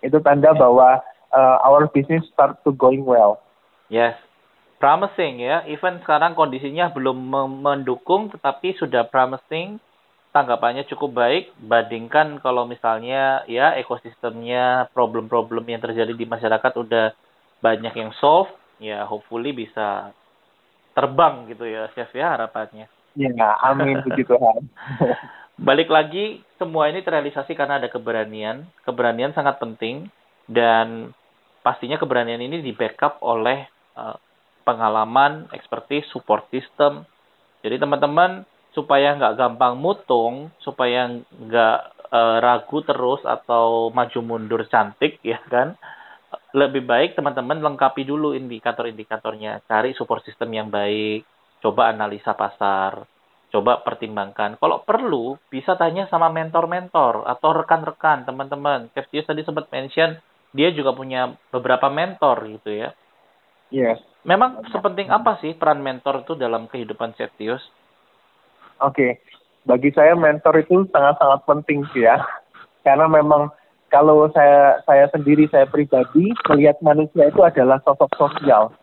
[0.01, 1.03] Itu tanda bahwa
[1.35, 3.43] uh, our business start to going well.
[3.91, 4.15] Yes.
[4.79, 5.67] Promising ya.
[5.67, 7.17] Even sekarang kondisinya belum
[7.61, 9.83] mendukung tetapi sudah promising.
[10.37, 17.17] Tanggapannya cukup baik bandingkan kalau misalnya ya ekosistemnya problem-problem yang terjadi di masyarakat udah
[17.65, 20.13] banyak yang solve ya hopefully bisa
[20.93, 22.85] terbang gitu ya chef ya harapannya.
[23.17, 24.69] ya amin Tuhan
[25.57, 28.69] Balik lagi, semua ini terrealisasi karena ada keberanian.
[28.85, 30.13] Keberanian sangat penting
[30.45, 31.17] dan
[31.65, 33.65] pastinya keberanian ini di backup oleh
[33.97, 34.17] eh,
[34.69, 37.09] pengalaman, expertise, support system.
[37.65, 38.45] Jadi teman-teman
[38.77, 41.79] supaya nggak gampang mutung, supaya nggak
[42.13, 45.73] uh, ragu terus atau maju mundur cantik ya kan.
[46.53, 51.25] Lebih baik teman-teman lengkapi dulu indikator-indikatornya, cari support system yang baik,
[51.65, 53.09] coba analisa pasar,
[53.49, 54.61] coba pertimbangkan.
[54.61, 58.93] Kalau perlu bisa tanya sama mentor-mentor atau rekan-rekan teman-teman.
[58.93, 60.21] Kevtius tadi sempat mention
[60.53, 62.93] dia juga punya beberapa mentor gitu ya.
[63.73, 64.01] Yes.
[64.25, 67.63] Memang sepenting apa sih peran mentor itu dalam kehidupan Septius?
[68.85, 69.11] Oke, okay.
[69.65, 72.21] bagi saya mentor itu sangat-sangat penting sih ya,
[72.85, 73.49] karena memang
[73.89, 78.75] kalau saya saya sendiri saya pribadi melihat manusia itu adalah sosok sosial,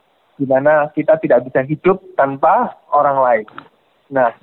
[0.42, 3.48] di mana kita tidak bisa hidup tanpa orang lain.
[4.10, 4.34] Nah,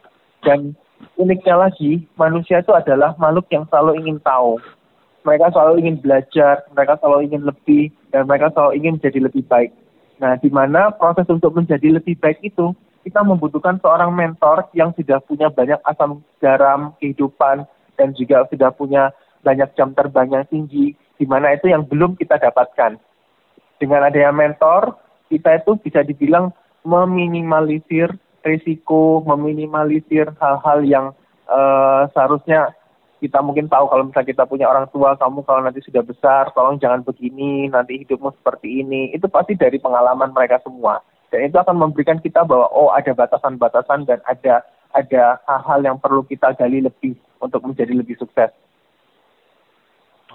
[0.47, 0.79] dan
[1.19, 4.61] uniknya lagi manusia itu adalah makhluk yang selalu ingin tahu.
[5.27, 9.71] Mereka selalu ingin belajar, mereka selalu ingin lebih, dan mereka selalu ingin menjadi lebih baik.
[10.21, 15.21] Nah, di mana proses untuk menjadi lebih baik itu kita membutuhkan seorang mentor yang sudah
[15.25, 17.65] punya banyak asam garam kehidupan
[17.97, 22.37] dan juga sudah punya banyak jam terbang yang tinggi, di mana itu yang belum kita
[22.37, 23.01] dapatkan.
[23.81, 25.01] Dengan adanya mentor,
[25.33, 26.53] kita itu bisa dibilang
[26.85, 28.13] meminimalisir
[28.45, 31.07] risiko, meminimalisir hal-hal yang
[31.49, 32.77] uh, seharusnya
[33.21, 36.81] kita mungkin tahu kalau misalnya kita punya orang tua, kamu kalau nanti sudah besar, tolong
[36.81, 39.13] jangan begini, nanti hidupmu seperti ini.
[39.13, 41.01] Itu pasti dari pengalaman mereka semua
[41.31, 46.27] dan itu akan memberikan kita bahwa oh ada batasan-batasan dan ada ada hal-hal yang perlu
[46.27, 48.51] kita gali lebih untuk menjadi lebih sukses.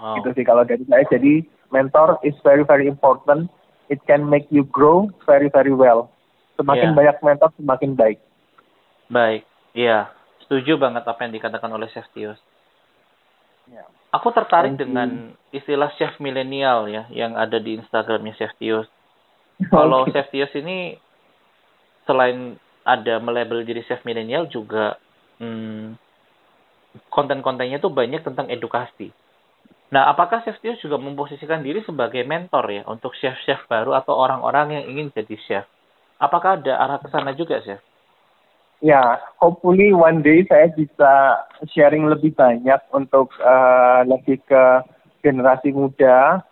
[0.00, 0.20] Wow.
[0.20, 1.04] Itu sih kalau dari saya.
[1.08, 3.52] Jadi mentor is very very important.
[3.92, 6.08] It can make you grow very very well.
[6.56, 6.96] Semakin yeah.
[6.96, 8.18] banyak mentor semakin baik.
[9.06, 10.10] Baik, iya.
[10.42, 12.40] Setuju banget apa yang dikatakan oleh Chef Tius.
[13.70, 13.86] Yeah.
[14.16, 18.88] Aku tertarik dengan istilah chef milenial ya yang ada di Instagramnya Chef Tius.
[19.72, 20.20] Kalau okay.
[20.26, 20.96] Chef ini
[22.04, 24.94] selain ada melabel diri chef milenial juga
[25.42, 25.98] hmm,
[27.10, 29.10] konten-kontennya tuh banyak tentang edukasi.
[29.86, 34.82] Nah, apakah Chef Tios juga memposisikan diri sebagai mentor ya untuk chef-chef baru atau orang-orang
[34.82, 35.64] yang ingin jadi chef?
[36.18, 37.78] Apakah ada arah ke sana juga, Chef?
[38.84, 39.00] Ya,
[39.40, 41.40] hopefully one day saya bisa
[41.72, 44.64] sharing lebih banyak untuk uh, lebih ke
[45.24, 46.44] generasi muda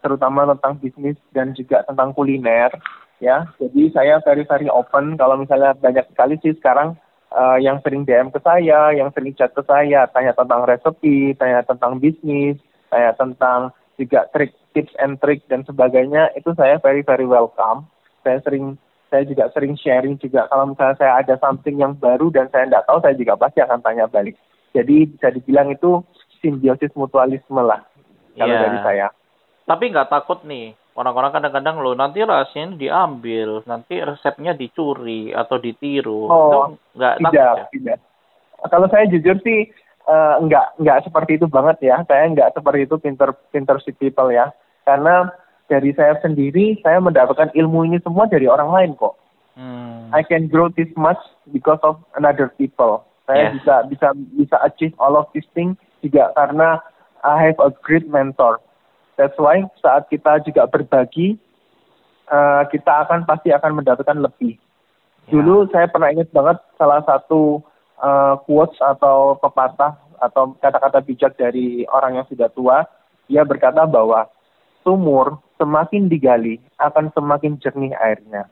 [0.00, 2.72] terutama tentang bisnis dan juga tentang kuliner
[3.20, 3.48] ya.
[3.60, 6.96] Jadi saya very very open kalau misalnya banyak sekali sih sekarang
[7.32, 11.64] uh, yang sering DM ke saya, yang sering chat ke saya, tanya tentang resepi, tanya
[11.64, 12.60] tentang bisnis,
[12.92, 17.88] tanya tentang juga trik tips and trick dan sebagainya itu saya very very welcome.
[18.20, 18.76] Saya sering
[19.08, 22.84] saya juga sering sharing juga kalau misalnya saya ada something yang baru dan saya tidak
[22.84, 24.36] tahu saya juga pasti akan tanya balik.
[24.76, 26.04] Jadi bisa dibilang itu
[26.44, 27.80] simbiosis mutualisme lah
[28.36, 28.62] kalau yeah.
[28.68, 29.08] dari saya.
[29.66, 36.30] Tapi nggak takut nih, orang-orang kadang-kadang lo nanti rahasianya diambil, nanti resepnya dicuri atau ditiru.
[36.30, 37.66] Oh, nggak tidak, takut ya?
[37.74, 37.98] tidak.
[38.70, 39.66] Kalau saya jujur sih
[40.06, 41.98] uh, nggak nggak seperti itu banget ya.
[42.06, 44.54] Saya nggak seperti itu pinter pinter si people ya.
[44.86, 45.34] Karena
[45.66, 49.18] dari saya sendiri saya mendapatkan ilmu ini semua dari orang lain kok.
[49.58, 50.14] Hmm.
[50.14, 53.02] I can grow this much because of another people.
[53.26, 53.52] Saya yeah.
[53.58, 55.74] bisa bisa bisa achieve all of these things
[56.06, 56.78] juga karena
[57.26, 58.62] I have a great mentor.
[59.16, 61.40] That's why saat kita juga berbagi,
[62.28, 64.60] uh, kita akan pasti akan mendapatkan lebih.
[65.26, 65.40] Ya.
[65.40, 67.64] Dulu saya pernah ingat banget salah satu
[67.98, 72.84] uh, quotes atau pepatah atau kata-kata bijak dari orang yang sudah tua.
[73.26, 74.30] Dia berkata bahwa
[74.86, 78.46] sumur semakin digali akan semakin jernih airnya.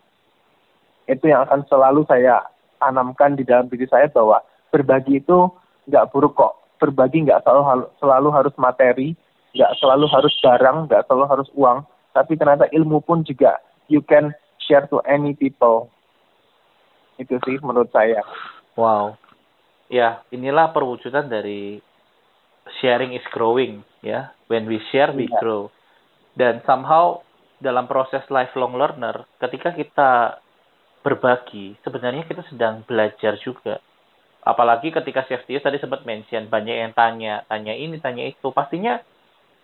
[1.06, 2.42] Itu yang akan selalu saya
[2.80, 4.40] tanamkan di dalam diri saya bahwa
[4.72, 5.52] berbagi itu
[5.86, 6.56] nggak buruk kok.
[6.80, 9.14] Berbagi nggak selalu selalu harus materi,
[9.54, 14.34] nggak selalu harus barang, nggak selalu harus uang, tapi ternyata ilmu pun juga you can
[14.58, 15.88] share to any people.
[17.16, 18.20] Itu sih menurut saya.
[18.74, 19.14] Wow.
[19.86, 21.78] Ya, inilah perwujudan dari
[22.82, 24.34] sharing is growing ya.
[24.50, 25.38] When we share we yeah.
[25.38, 25.70] grow.
[26.34, 27.22] Dan somehow
[27.62, 30.42] dalam proses lifelong learner, ketika kita
[31.06, 33.78] berbagi, sebenarnya kita sedang belajar juga.
[34.44, 38.52] Apalagi ketika Chef tadi sempat mention banyak yang tanya, tanya ini, tanya itu.
[38.52, 39.00] Pastinya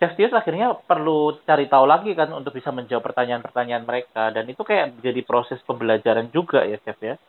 [0.01, 4.65] Chef Tios akhirnya perlu cari tahu lagi kan untuk bisa menjawab pertanyaan-pertanyaan mereka dan itu
[4.65, 7.21] kayak jadi proses pembelajaran juga ya Chef ya.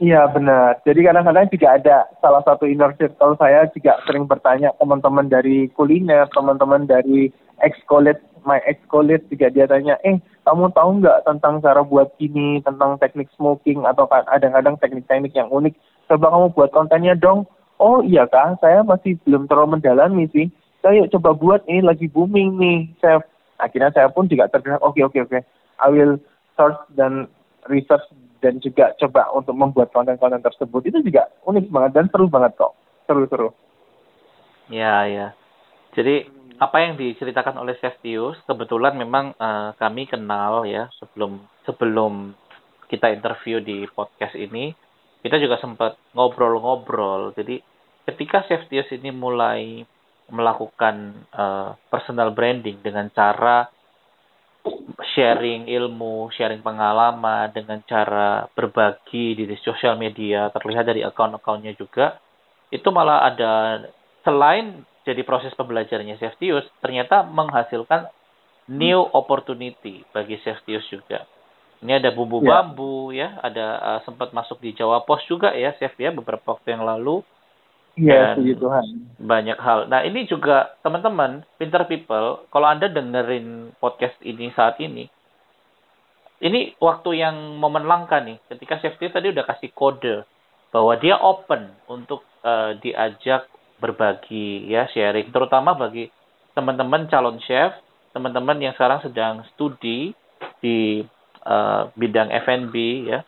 [0.00, 0.80] Iya benar.
[0.88, 6.32] Jadi kadang-kadang juga ada salah satu inner circle saya juga sering bertanya teman-teman dari kuliner,
[6.32, 7.28] teman-teman dari
[7.60, 10.16] ex college, my ex college juga dia tanya, eh
[10.48, 15.76] kamu tahu nggak tentang cara buat gini, tentang teknik smoking atau kadang-kadang teknik-teknik yang unik.
[16.08, 17.44] Coba kamu buat kontennya dong.
[17.76, 20.48] Oh iya kak, saya masih belum terlalu mendalami sih
[20.82, 23.22] saya coba buat ini lagi booming nih chef
[23.62, 25.42] akhirnya saya pun juga tergerak oke okay, oke okay, oke okay.
[25.82, 26.18] I will
[26.58, 27.30] search dan
[27.70, 28.06] research
[28.42, 30.82] dan juga coba untuk membuat konten-konten tersebut.
[30.90, 32.74] Itu juga unik banget dan seru banget kok
[33.06, 33.54] seru-seru.
[34.66, 35.26] Ya ya.
[35.94, 36.26] Jadi
[36.58, 42.34] apa yang diceritakan oleh Chef Tius kebetulan memang uh, kami kenal ya sebelum sebelum
[42.90, 44.74] kita interview di podcast ini.
[45.22, 47.30] Kita juga sempat ngobrol-ngobrol.
[47.38, 47.62] Jadi
[48.10, 49.86] ketika Chef Tius ini mulai
[50.30, 53.66] melakukan uh, personal branding dengan cara
[55.14, 62.22] sharing ilmu, sharing pengalaman dengan cara berbagi di sosial media, terlihat dari akun-akunnya juga,
[62.70, 63.82] itu malah ada
[64.22, 68.06] selain jadi proses pembelajarannya Safetius, ternyata menghasilkan
[68.70, 71.26] new opportunity bagi Safetius juga.
[71.82, 72.62] Ini ada bumbu ya.
[72.62, 76.78] bambu ya, ada uh, sempat masuk di Jawa Pos juga ya, Chef ya beberapa waktu
[76.78, 77.26] yang lalu.
[77.92, 78.84] Iya, puji Tuhan.
[79.20, 79.92] Banyak hal.
[79.92, 85.04] Nah, ini juga teman-teman, Pinter People, kalau Anda dengerin podcast ini saat ini,
[86.42, 88.40] ini waktu yang momen langka nih.
[88.48, 90.26] Ketika safety tadi udah kasih kode
[90.72, 96.08] bahwa dia open untuk uh, diajak berbagi ya sharing terutama bagi
[96.56, 97.76] teman-teman calon chef,
[98.16, 100.16] teman-teman yang sekarang sedang studi
[100.64, 101.04] di
[101.44, 102.74] uh, bidang F&B
[103.06, 103.20] ya.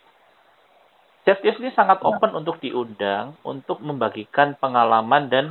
[1.24, 2.06] Chef Tius ini sangat ya.
[2.12, 5.44] open untuk diundang untuk membagikan pengalaman dan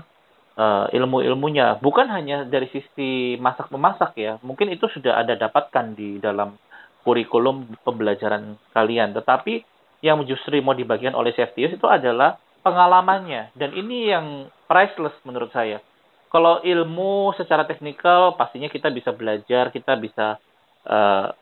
[0.54, 1.82] uh, ilmu-ilmunya.
[1.82, 4.38] Bukan hanya dari sisi masak-memasak ya.
[4.46, 6.54] Mungkin itu sudah ada dapatkan di dalam
[7.02, 9.18] kurikulum pembelajaran kalian.
[9.18, 9.66] Tetapi
[10.06, 13.58] yang justru mau dibagikan oleh Chef Tius itu adalah pengalamannya.
[13.58, 15.82] Dan ini yang priceless menurut saya.
[16.30, 20.38] Kalau ilmu secara teknikal pastinya kita bisa belajar, kita bisa
[20.86, 21.34] uh,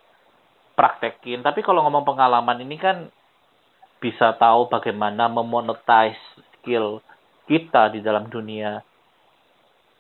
[0.75, 1.43] praktekin.
[1.43, 3.07] Tapi kalau ngomong pengalaman ini kan
[4.01, 6.19] bisa tahu bagaimana memonetize
[6.57, 6.99] skill
[7.45, 8.81] kita di dalam dunia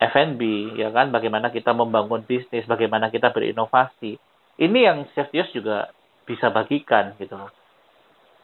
[0.01, 0.41] F&B
[0.81, 1.13] ya kan?
[1.13, 4.17] Bagaimana kita membangun bisnis bagaimana kita berinovasi.
[4.57, 5.93] Ini yang Chef juga
[6.25, 7.37] bisa bagikan gitu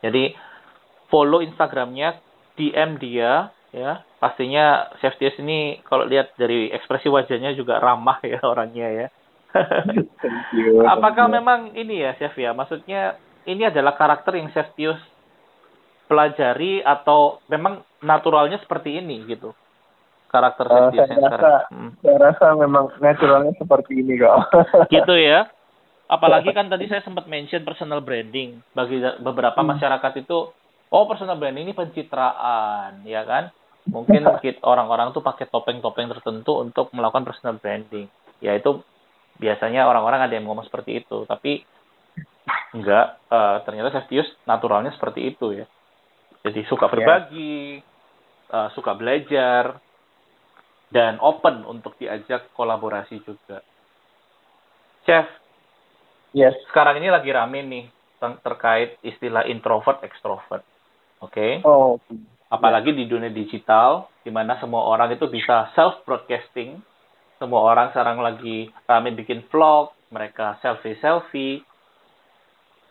[0.01, 0.37] jadi
[1.09, 2.21] follow Instagramnya
[2.57, 4.01] DM dia ya.
[4.17, 9.07] Pastinya Chef ini kalau lihat dari ekspresi wajahnya juga ramah ya orangnya ya.
[10.93, 12.53] Apakah memang ini ya Chef ya?
[12.53, 13.17] Maksudnya
[13.49, 14.69] ini adalah karakter yang Chef
[16.07, 19.51] pelajari atau memang naturalnya seperti ini gitu.
[20.27, 21.91] Karakter uh, saya rasa, hmm.
[22.03, 24.35] saya rasa memang naturalnya seperti ini kok
[24.95, 25.47] gitu ya.
[26.07, 28.59] Apalagi kan tadi saya sempat mention personal branding.
[28.75, 29.69] Bagi beberapa hmm.
[29.77, 30.51] masyarakat itu
[30.87, 33.51] oh personal branding ini pencitraan ya kan?
[33.87, 34.27] Mungkin
[34.71, 38.11] orang-orang tuh pakai topeng-topeng tertentu untuk melakukan personal branding.
[38.43, 38.83] Ya itu
[39.39, 41.23] biasanya orang-orang ada yang ngomong seperti itu.
[41.23, 41.63] Tapi
[42.75, 43.15] enggak.
[43.31, 45.67] Uh, ternyata Seftius naturalnya seperti itu ya
[46.45, 46.91] jadi suka ya.
[46.93, 48.53] berbagi, yeah.
[48.53, 49.79] uh, suka belajar,
[50.91, 53.59] dan open untuk diajak kolaborasi juga.
[55.03, 55.27] Chef,
[56.35, 56.55] yes.
[56.71, 57.85] sekarang ini lagi rame nih
[58.43, 60.63] terkait istilah introvert extrovert.
[61.23, 61.61] Oke.
[61.61, 61.67] Okay?
[61.67, 61.99] Oh.
[62.47, 62.99] Apalagi yeah.
[63.03, 66.79] di dunia digital, di mana semua orang itu bisa self broadcasting.
[67.37, 71.61] Semua orang sekarang lagi rame bikin vlog, mereka selfie selfie,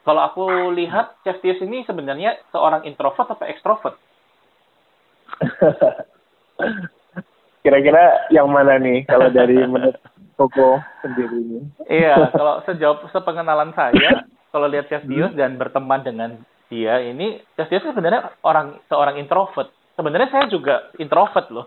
[0.06, 3.98] kalau aku lihat Chef Tius ini sebenarnya seorang introvert atau ekstrovert?
[7.66, 9.98] Kira-kira yang mana nih kalau dari menurut
[10.38, 11.60] Koko sendiri ini?
[11.90, 15.40] Iya, kalau sejauh sepengenalan saya, kalau lihat Chef Tius hmm.
[15.40, 16.30] dan berteman dengan
[16.70, 19.74] dia ini, Chef Tius sebenarnya orang seorang introvert.
[19.98, 21.66] Sebenarnya saya juga introvert loh.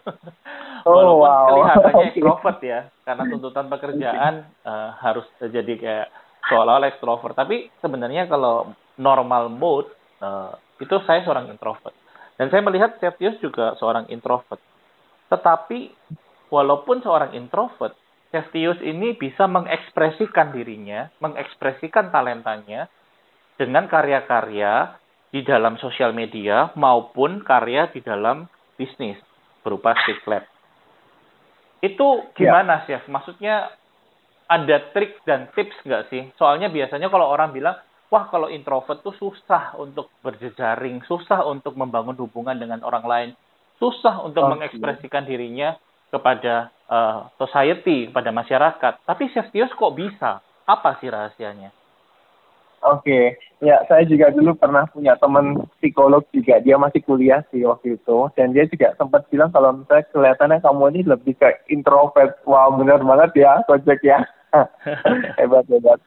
[0.88, 1.46] Oh, Walaupun wow.
[1.52, 2.10] kelihatannya okay.
[2.16, 6.08] extrovert ya, karena tuntutan pekerjaan uh, harus jadi kayak
[6.48, 7.36] seolah-olah ekstrovert.
[7.36, 9.92] Tapi sebenarnya kalau normal mode
[10.24, 11.96] uh, itu saya seorang introvert.
[12.40, 14.64] Dan saya melihat Septius juga seorang introvert.
[15.28, 15.92] Tetapi
[16.48, 17.94] walaupun seorang introvert,
[18.30, 22.88] Septius ini bisa mengekspresikan dirinya, mengekspresikan talentanya
[23.58, 24.96] dengan karya-karya
[25.30, 28.48] di dalam sosial media maupun karya di dalam
[28.78, 29.18] bisnis
[29.66, 30.46] berupa stick lab.
[31.84, 33.04] Itu gimana ya.
[33.04, 33.12] sih?
[33.12, 33.72] Maksudnya
[34.50, 36.26] ada trik dan tips nggak sih?
[36.36, 37.78] Soalnya biasanya kalau orang bilang,
[38.10, 43.30] wah kalau introvert tuh susah untuk berjejaring, susah untuk membangun hubungan dengan orang lain,
[43.78, 44.52] susah untuk okay.
[44.58, 45.78] mengekspresikan dirinya
[46.10, 48.94] kepada uh, society, kepada masyarakat.
[49.06, 50.42] Tapi Chef kok bisa?
[50.66, 51.70] Apa sih rahasianya?
[52.80, 53.26] Oke, okay.
[53.60, 58.18] ya saya juga dulu pernah punya teman psikolog juga, dia masih kuliah sih waktu itu,
[58.40, 63.04] dan dia juga sempat bilang kalau misalnya kelihatannya kamu ini lebih ke introvert, wow benar
[63.04, 64.24] banget ya, Kojek ya.
[65.40, 66.00] hebat hebat.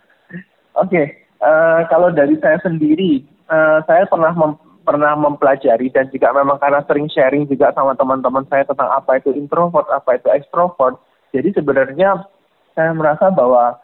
[0.73, 1.07] Oke, okay.
[1.45, 6.59] uh, eh, kalau dari saya sendiri, uh, saya pernah mem pernah mempelajari dan juga memang
[6.59, 10.99] karena sering sharing juga sama teman-teman saya tentang apa itu introvert, apa itu extrovert.
[11.31, 12.27] Jadi sebenarnya
[12.75, 13.79] saya merasa bahwa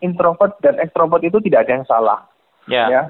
[0.00, 2.20] introvert dan extrovert itu tidak ada yang salah.
[2.64, 2.88] Yeah.
[2.88, 3.02] Ya.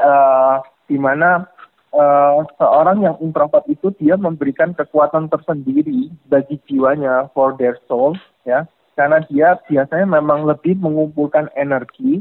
[0.00, 1.44] uh, di mana
[1.92, 8.16] uh, seorang yang introvert itu dia memberikan kekuatan tersendiri bagi jiwanya for their soul
[8.48, 8.64] ya
[8.96, 12.20] karena dia biasanya memang lebih mengumpulkan energi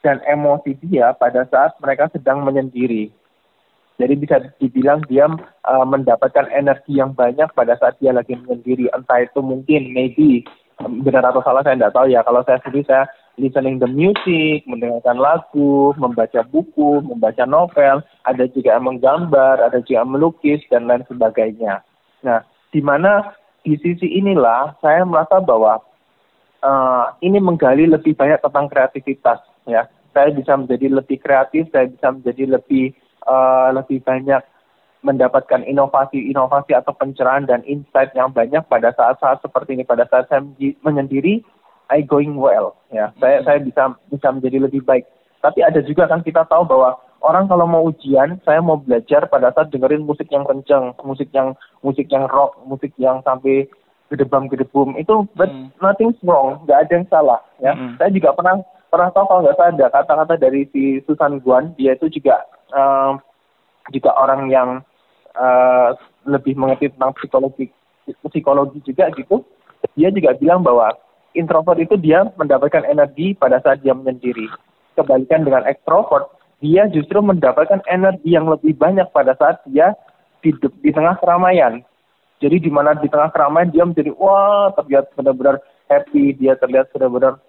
[0.00, 3.10] dan emosi dia pada saat mereka sedang menyendiri.
[3.96, 5.24] Jadi bisa dibilang dia
[5.64, 8.92] uh, mendapatkan energi yang banyak pada saat dia lagi menyendiri.
[8.92, 10.44] Entah itu mungkin, maybe,
[10.84, 12.20] benar atau salah saya tidak tahu ya.
[12.20, 13.08] Kalau saya sendiri saya
[13.40, 20.04] listening the music, mendengarkan lagu, membaca buku, membaca novel, ada juga yang menggambar, ada juga
[20.04, 21.80] yang melukis dan lain sebagainya.
[22.20, 23.32] Nah, di mana
[23.64, 25.80] di sisi inilah saya merasa bahwa
[26.62, 29.88] uh, ini menggali lebih banyak tentang kreativitas ya.
[30.16, 32.96] Saya bisa menjadi lebih kreatif, saya bisa menjadi lebih
[33.28, 34.40] uh, lebih banyak
[35.04, 39.84] mendapatkan inovasi-inovasi atau pencerahan dan insight yang banyak pada saat-saat seperti ini.
[39.84, 40.42] Pada saat saya
[40.82, 41.44] menyendiri
[41.92, 43.12] I going well ya.
[43.20, 45.06] Saya saya bisa bisa menjadi lebih baik.
[45.44, 49.54] Tapi ada juga kan kita tahu bahwa orang kalau mau ujian saya mau belajar pada
[49.54, 51.54] saat dengerin musik yang kenceng musik yang
[51.86, 53.70] musik yang rock musik yang sampai
[54.12, 55.68] gedebam gedebum itu but hmm.
[55.82, 57.98] nothing wrong nggak ada yang salah ya hmm.
[57.98, 61.98] saya juga pernah pernah tahu kalau nggak salah ada kata-kata dari si Susan Guan dia
[61.98, 63.18] itu juga um,
[63.90, 64.68] juga orang yang
[65.34, 65.94] uh,
[66.26, 67.70] lebih mengerti tentang psikologi
[68.30, 69.42] psikologi juga gitu
[69.94, 70.94] dia juga bilang bahwa
[71.36, 74.48] introvert itu dia mendapatkan energi pada saat dia menyendiri.
[74.96, 76.32] Kebalikan dengan ekstrovert,
[76.64, 79.92] dia justru mendapatkan energi yang lebih banyak pada saat dia
[80.40, 81.84] di, di tengah keramaian.
[82.36, 85.56] Jadi di mana di tengah keramaian dia menjadi wah terlihat benar-benar
[85.88, 87.40] happy, dia terlihat benar-benar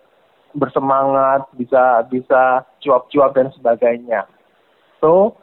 [0.55, 4.23] bersemangat, bisa bisa cuap-cuap dan sebagainya.
[5.03, 5.35] So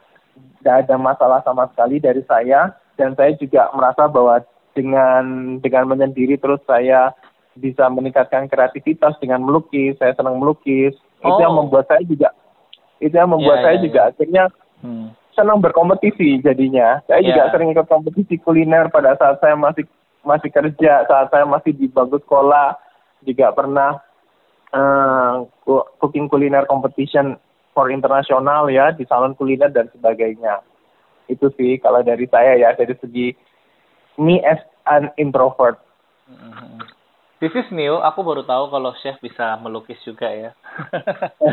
[0.59, 4.41] tidak ada masalah sama sekali dari saya dan saya juga merasa bahwa
[4.73, 7.13] dengan dengan menyendiri terus saya
[7.55, 9.95] bisa meningkatkan kreativitas dengan melukis.
[10.01, 10.97] Saya senang melukis.
[11.21, 11.37] Oh.
[11.37, 11.59] Itu yang oh.
[11.63, 12.33] membuat saya juga
[13.03, 14.11] itu yang membuat yeah, saya yeah, juga yeah.
[14.11, 14.43] akhirnya
[14.83, 15.07] hmm.
[15.35, 17.03] Senang berkompetisi jadinya.
[17.05, 17.27] Saya yeah.
[17.29, 19.85] juga sering ikut kompetisi kuliner pada saat saya masih
[20.25, 22.79] masih kerja, saat saya masih di bagus sekolah
[23.21, 24.01] juga pernah
[24.73, 25.45] uh,
[26.01, 27.37] cooking kuliner competition
[27.75, 30.63] for internasional ya di salon kuliner dan sebagainya.
[31.29, 33.35] Itu sih kalau dari saya ya dari segi
[34.17, 35.77] me as an introvert.
[36.25, 36.79] Mm -hmm.
[37.45, 38.01] This is new.
[38.01, 40.49] Aku baru tahu kalau chef bisa melukis juga ya.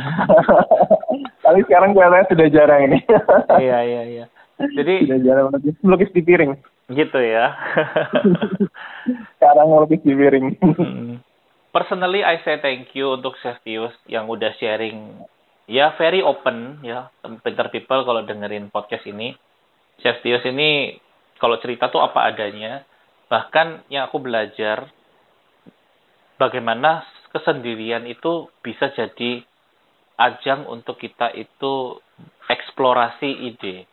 [1.45, 2.99] Tapi sekarang kelihatannya sudah jarang ini.
[3.61, 4.25] iya iya iya.
[4.57, 6.57] Jadi sudah jarang melukis, melukis di piring.
[6.89, 7.53] Gitu ya.
[9.37, 10.47] sekarang melukis di piring.
[10.65, 11.21] Hmm.
[11.77, 14.97] Personally, I say thank you untuk Chef Tius yang udah sharing
[15.69, 17.13] ya very open ya
[17.45, 19.37] Peter People kalau dengerin podcast ini.
[20.01, 20.97] Chef Tius ini
[21.37, 22.81] kalau cerita tuh apa adanya.
[23.29, 24.89] Bahkan yang aku belajar
[26.37, 29.41] bagaimana kesendirian itu bisa jadi
[30.21, 31.99] ajang untuk kita itu
[32.47, 33.89] eksplorasi ide.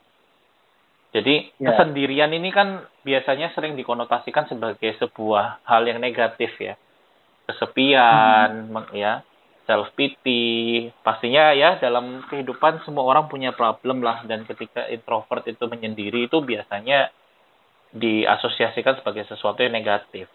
[1.09, 1.73] Jadi yeah.
[1.73, 6.77] kesendirian ini kan biasanya sering dikonotasikan sebagai sebuah hal yang negatif ya.
[7.49, 8.93] Kesepian, hmm.
[8.93, 9.25] ya,
[9.65, 10.89] self pity.
[11.01, 16.37] Pastinya ya dalam kehidupan semua orang punya problem lah dan ketika introvert itu menyendiri itu
[16.45, 17.09] biasanya
[17.89, 20.29] diasosiasikan sebagai sesuatu yang negatif.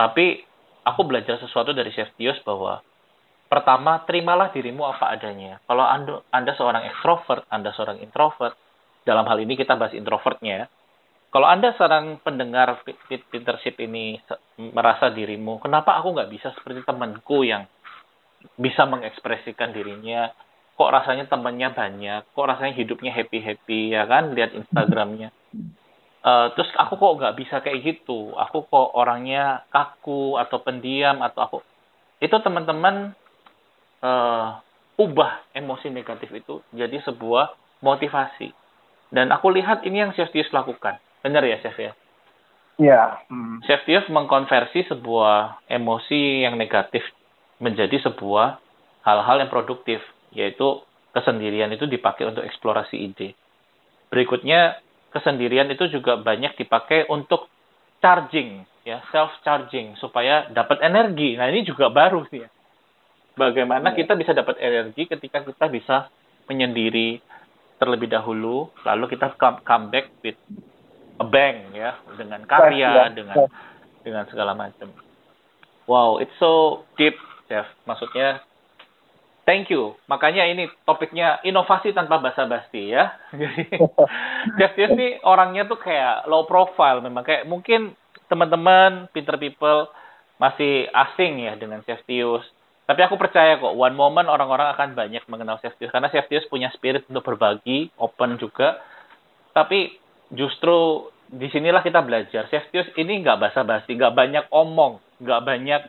[0.00, 0.48] Tapi
[0.84, 2.84] aku belajar sesuatu dari Chef Tios bahwa
[3.48, 5.58] pertama terimalah dirimu apa adanya.
[5.64, 8.54] Kalau anda, anda seorang ekstrovert, anda seorang introvert,
[9.04, 10.68] dalam hal ini kita bahas introvertnya.
[11.32, 12.78] Kalau anda seorang pendengar
[13.10, 14.22] leadership ini
[14.70, 17.66] merasa dirimu, kenapa aku nggak bisa seperti temanku yang
[18.54, 20.30] bisa mengekspresikan dirinya,
[20.78, 25.34] kok rasanya temannya banyak, kok rasanya hidupnya happy happy ya kan, lihat Instagramnya
[26.24, 31.40] Uh, terus aku kok nggak bisa kayak gitu, aku kok orangnya kaku atau pendiam atau
[31.44, 31.58] aku
[32.16, 33.12] itu teman-teman
[34.00, 34.56] uh,
[34.96, 37.52] ubah emosi negatif itu jadi sebuah
[37.84, 38.56] motivasi.
[39.12, 41.92] Dan aku lihat ini yang Chef Tius lakukan, benar ya Chef ya?
[42.80, 43.28] Iya.
[43.28, 43.60] Hmm.
[43.68, 47.04] Chef Tius mengkonversi sebuah emosi yang negatif
[47.60, 48.58] menjadi sebuah
[49.04, 50.00] hal-hal yang produktif,
[50.32, 50.82] yaitu
[51.14, 53.36] kesendirian itu dipakai untuk eksplorasi ide.
[54.10, 54.80] Berikutnya
[55.14, 57.46] kesendirian itu juga banyak dipakai untuk
[58.02, 62.50] charging ya self charging supaya dapat energi nah ini juga baru sih ya
[63.38, 64.04] bagaimana ya.
[64.04, 65.96] kita bisa dapat energi ketika kita bisa
[66.50, 67.22] menyendiri
[67.80, 70.36] terlebih dahulu lalu kita come, back with
[71.16, 73.04] a bang ya dengan karya ya.
[73.14, 73.36] dengan
[74.04, 74.92] dengan segala macam
[75.88, 77.16] wow it's so deep
[77.48, 78.40] Chef maksudnya
[79.44, 79.96] Thank you.
[80.08, 83.12] Makanya ini topiknya inovasi tanpa basa-basi ya.
[83.32, 83.76] Jadi
[84.58, 87.92] Jeff ini orangnya tuh kayak low profile memang kayak mungkin
[88.28, 89.92] teman-teman Pinter People
[90.40, 92.44] masih asing ya dengan Chef Tius.
[92.84, 95.88] Tapi aku percaya kok, one moment orang-orang akan banyak mengenal Seftius.
[95.88, 98.76] Karena Seftius punya spirit untuk berbagi, open juga.
[99.56, 99.96] Tapi
[100.28, 102.44] justru di sinilah kita belajar.
[102.52, 105.82] Seftius ini nggak basa-basi, nggak banyak omong, nggak banyak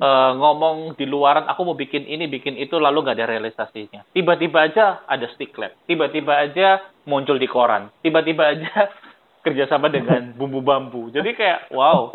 [0.00, 4.04] uh, ngomong di luaran, aku mau bikin ini, bikin itu, lalu nggak ada realisasinya.
[4.12, 5.72] Tiba-tiba aja ada stick lab.
[5.88, 7.88] Tiba-tiba aja muncul di koran.
[8.00, 8.90] Tiba-tiba aja
[9.44, 11.08] kerjasama dengan bumbu bambu.
[11.12, 12.12] Jadi kayak, wow,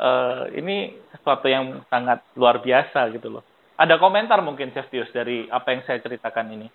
[0.00, 3.44] uh, ini sesuatu yang sangat luar biasa gitu loh.
[3.76, 6.68] Ada komentar mungkin Chef dari apa yang saya ceritakan ini?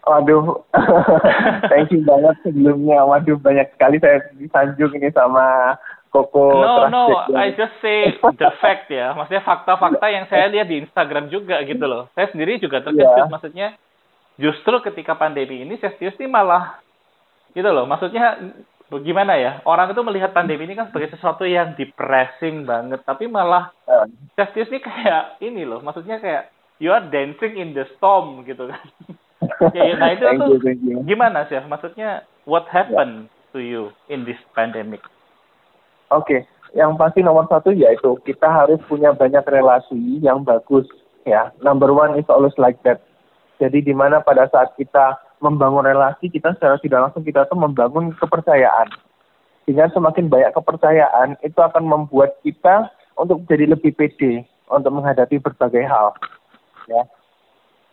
[0.00, 0.64] Waduh,
[1.70, 3.04] thank you banget sebelumnya.
[3.04, 5.76] Waduh, banyak sekali saya disanjung ini sama
[6.10, 6.58] Koko.
[6.58, 7.04] No, no,
[7.38, 9.14] I just say the fact ya.
[9.14, 12.10] Maksudnya fakta-fakta yang saya lihat di Instagram juga gitu loh.
[12.18, 13.06] Saya sendiri juga terkejut.
[13.06, 13.30] Yeah.
[13.30, 13.68] Maksudnya
[14.40, 16.82] justru ketika pandemi ini Chef ini malah
[17.54, 17.86] gitu loh.
[17.86, 18.40] Maksudnya
[18.98, 23.70] gimana ya orang itu melihat pandemi ini kan sebagai sesuatu yang depressing banget tapi malah
[24.34, 26.50] justice ini kayak ini loh maksudnya kayak
[26.82, 28.82] you are dancing in the storm gitu kan
[29.76, 30.58] ya, nah itu tuh
[31.04, 35.00] gimana sih maksudnya what happened to you in this pandemic
[36.12, 36.44] oke okay.
[36.76, 40.84] yang pasti nomor satu yaitu kita harus punya banyak relasi yang bagus
[41.24, 43.00] ya number one is always like that
[43.60, 48.16] jadi di mana pada saat kita membangun relasi kita secara tidak langsung kita tuh membangun
[48.16, 48.88] kepercayaan.
[49.68, 52.88] Dengan semakin banyak kepercayaan itu akan membuat kita
[53.20, 56.16] untuk jadi lebih pede untuk menghadapi berbagai hal.
[56.88, 57.04] Ya.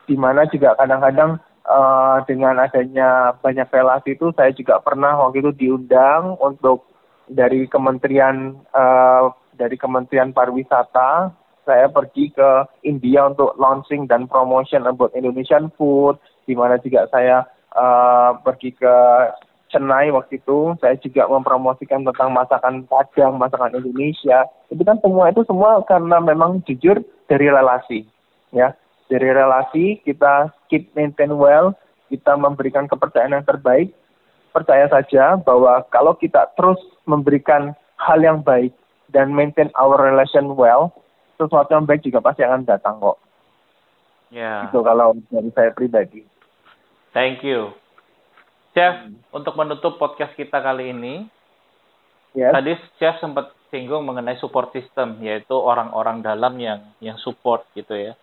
[0.07, 1.37] Di mana juga kadang-kadang
[1.67, 6.87] uh, dengan adanya banyak relasi itu saya juga pernah waktu itu diundang untuk
[7.27, 11.35] dari kementerian uh, dari Kementerian Pariwisata
[11.67, 12.49] saya pergi ke
[12.87, 16.15] India untuk launching dan promotion about Indonesian food
[16.47, 17.43] di mana juga saya
[17.75, 18.95] uh, pergi ke
[19.67, 24.47] Chennai waktu itu saya juga mempromosikan tentang masakan Padang, masakan Indonesia.
[24.71, 28.07] Itu kan semua itu semua karena memang jujur dari relasi,
[28.55, 28.71] ya.
[29.07, 31.71] Dari relasi kita keep maintain well,
[32.11, 33.91] kita memberikan kepercayaan yang terbaik.
[34.51, 38.73] Percaya saja bahwa kalau kita terus memberikan hal yang baik
[39.11, 40.91] dan maintain our relation well,
[41.37, 43.17] sesuatu yang baik juga pasti akan datang kok.
[44.33, 44.41] Ya.
[44.43, 44.59] Yeah.
[44.67, 46.25] Itu kalau dari saya pribadi.
[47.15, 47.71] Thank you.
[48.75, 49.33] Chef, hmm.
[49.33, 51.25] untuk menutup podcast kita kali ini,
[52.37, 52.53] yes.
[52.53, 58.13] tadi Chef sempat singgung mengenai support system, yaitu orang-orang dalam yang yang support gitu ya.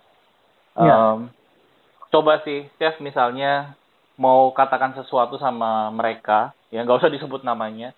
[0.75, 1.19] Yeah.
[1.19, 1.19] Um,
[2.11, 3.79] coba sih, Chef misalnya
[4.19, 7.95] mau katakan sesuatu sama mereka, ya nggak usah disebut namanya,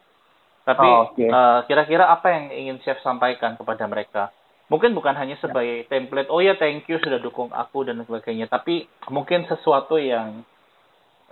[0.64, 1.28] tapi oh, okay.
[1.28, 4.32] uh, kira-kira apa yang ingin Chef sampaikan kepada mereka?
[4.66, 8.88] Mungkin bukan hanya sebagai template, oh ya thank you sudah dukung aku dan sebagainya, tapi
[9.08, 10.44] mungkin sesuatu yang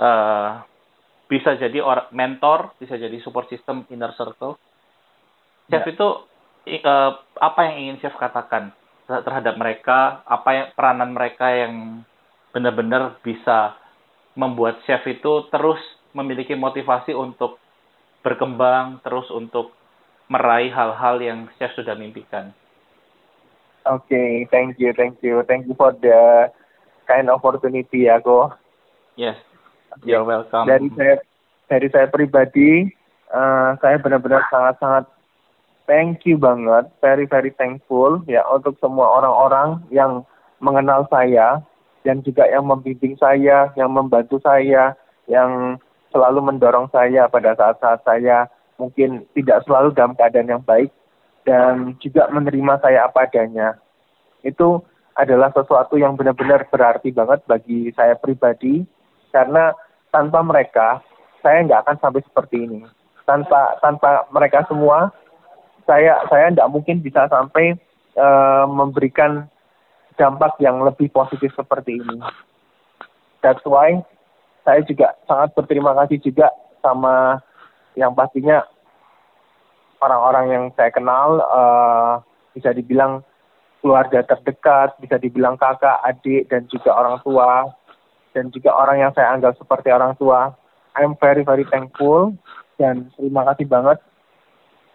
[0.00, 0.64] uh,
[1.28, 4.56] bisa jadi or mentor, bisa jadi support system inner circle.
[5.68, 5.92] Chef ya.
[5.92, 6.08] itu
[6.84, 8.72] uh, apa yang ingin chef katakan
[9.06, 12.04] terhadap mereka, apa yang peranan mereka yang
[12.54, 13.76] benar-benar bisa
[14.38, 15.78] membuat chef itu terus
[16.14, 17.58] memiliki motivasi untuk
[18.24, 19.74] berkembang, terus untuk
[20.30, 22.54] meraih hal-hal yang chef sudah mimpikan.
[23.84, 26.48] Oke, okay, thank you, thank you, thank you for the
[27.04, 28.48] kind opportunity ya, Ko.
[29.20, 29.36] Yes.
[30.02, 30.66] You're welcome.
[30.66, 31.22] Dari saya
[31.70, 32.88] dari saya pribadi,
[33.30, 35.06] uh, saya benar-benar sangat-sangat
[35.84, 40.24] thank you banget, very very thankful ya untuk semua orang-orang yang
[40.60, 41.60] mengenal saya
[42.04, 44.92] dan juga yang membimbing saya, yang membantu saya,
[45.28, 45.80] yang
[46.12, 48.46] selalu mendorong saya pada saat-saat saya
[48.78, 50.90] mungkin tidak selalu dalam keadaan yang baik
[51.48, 53.78] dan juga menerima saya apa adanya.
[54.44, 58.82] Itu adalah sesuatu yang benar-benar berarti banget bagi saya pribadi
[59.30, 59.70] karena
[60.10, 61.02] tanpa mereka
[61.42, 62.80] saya nggak akan sampai seperti ini.
[63.24, 65.08] Tanpa tanpa mereka semua
[65.84, 67.76] saya saya nggak mungkin bisa sampai
[68.16, 69.48] uh, memberikan
[70.16, 72.18] dampak yang lebih positif seperti ini.
[73.42, 74.00] That's why
[74.64, 76.48] saya juga sangat berterima kasih juga
[76.80, 77.40] sama
[77.94, 78.64] yang pastinya
[80.00, 82.20] orang-orang yang saya kenal uh,
[82.56, 83.24] bisa dibilang
[83.84, 87.68] keluarga terdekat, bisa dibilang kakak, adik, dan juga orang tua
[88.32, 90.56] dan juga orang yang saya anggap seperti orang tua.
[90.96, 92.32] I'm very very thankful
[92.80, 93.98] dan terima kasih banget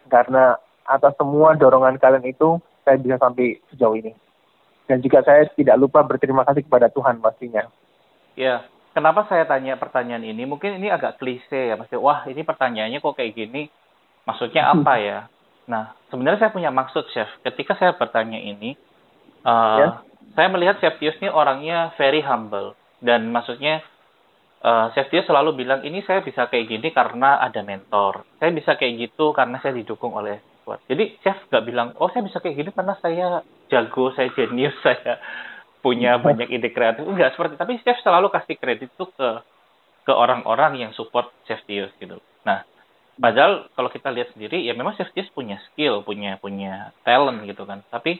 [0.09, 0.57] karena
[0.89, 4.17] atas semua dorongan kalian itu saya bisa sampai sejauh ini.
[4.89, 7.69] Dan juga saya tidak lupa berterima kasih kepada Tuhan pastinya.
[8.33, 8.65] Ya,
[8.97, 10.49] kenapa saya tanya pertanyaan ini?
[10.49, 11.93] Mungkin ini agak klise ya, Mas.
[11.93, 13.69] Wah, ini pertanyaannya kok kayak gini.
[14.25, 15.19] Maksudnya apa ya?
[15.69, 17.29] Nah, sebenarnya saya punya maksud, Chef.
[17.45, 18.73] Ketika saya bertanya ini,
[19.45, 19.91] uh, yeah.
[20.33, 23.83] saya melihat Chef Tius ini orangnya very humble dan maksudnya
[24.63, 28.75] uh, Chef dia selalu bilang ini saya bisa kayak gini karena ada mentor saya bisa
[28.75, 30.79] kayak gitu karena saya didukung oleh kuat.
[30.87, 33.27] Jadi chef nggak bilang, oh saya bisa kayak gini karena saya
[33.71, 35.19] jago, saya jenius, saya
[35.79, 37.07] punya banyak ide kreatif.
[37.07, 39.29] Enggak seperti, tapi chef selalu kasih kredit tuh ke
[40.07, 42.17] ke orang-orang yang support chef Tius gitu.
[42.41, 42.65] Nah,
[43.19, 47.63] padahal kalau kita lihat sendiri, ya memang chef Tius punya skill, punya punya talent gitu
[47.69, 47.85] kan.
[47.93, 48.17] Tapi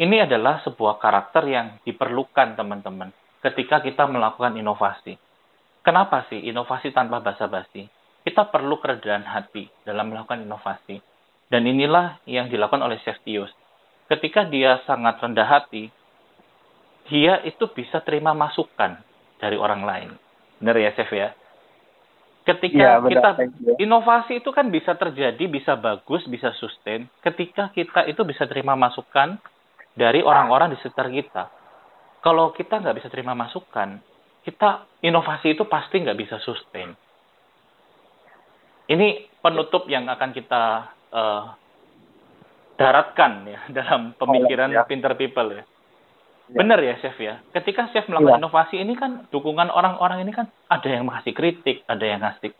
[0.00, 3.12] ini adalah sebuah karakter yang diperlukan teman-teman
[3.44, 5.20] ketika kita melakukan inovasi.
[5.82, 7.90] Kenapa sih inovasi tanpa basa-basi?
[8.22, 11.02] Kita perlu kerendahan hati dalam melakukan inovasi.
[11.52, 13.52] Dan inilah yang dilakukan oleh Chef Tius.
[14.08, 15.92] Ketika dia sangat rendah hati,
[17.12, 18.96] dia itu bisa terima masukan
[19.36, 20.10] dari orang lain.
[20.64, 21.36] Benar ya, Chef ya?
[22.48, 23.30] Ketika ya, kita
[23.78, 27.04] inovasi itu kan bisa terjadi, bisa bagus, bisa sustain.
[27.20, 29.36] Ketika kita itu bisa terima masukan
[29.92, 31.52] dari orang-orang di sekitar kita.
[32.24, 34.00] Kalau kita nggak bisa terima masukan,
[34.42, 36.96] kita inovasi itu pasti nggak bisa sustain.
[38.90, 40.62] Ini penutup yang akan kita
[41.12, 41.54] uh,
[42.80, 44.88] daratkan ya dalam pemikiran oh, ya.
[44.88, 45.62] pinter people ya.
[46.50, 46.58] ya.
[46.58, 47.38] Benar ya chef ya.
[47.54, 48.42] Ketika chef melakukan ya.
[48.42, 52.50] inovasi ini kan dukungan orang-orang ini kan ada yang ngasih kritik, ada yang ngasih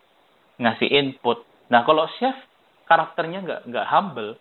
[0.61, 1.43] ngasih input.
[1.73, 2.37] Nah kalau chef
[2.85, 4.37] karakternya nggak nggak humble,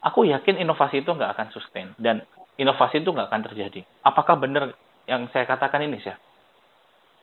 [0.00, 2.22] aku yakin inovasi itu nggak akan sustain dan
[2.56, 3.82] inovasi itu nggak akan terjadi.
[4.06, 4.72] Apakah benar
[5.04, 6.16] yang saya katakan ini chef?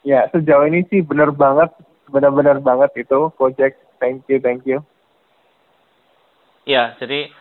[0.01, 1.69] Ya, sejauh ini sih benar banget,
[2.09, 3.77] benar-benar banget itu project.
[4.01, 4.81] Thank you, thank you.
[6.61, 7.33] Ya, jadi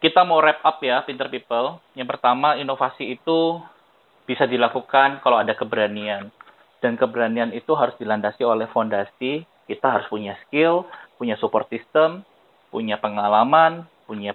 [0.00, 1.80] kita mau wrap up ya, Pinter People.
[1.96, 3.60] Yang pertama, inovasi itu
[4.28, 6.32] bisa dilakukan kalau ada keberanian.
[6.80, 9.44] Dan keberanian itu harus dilandasi oleh fondasi.
[9.68, 10.88] Kita harus punya skill,
[11.20, 12.24] punya support system,
[12.72, 14.32] punya pengalaman, punya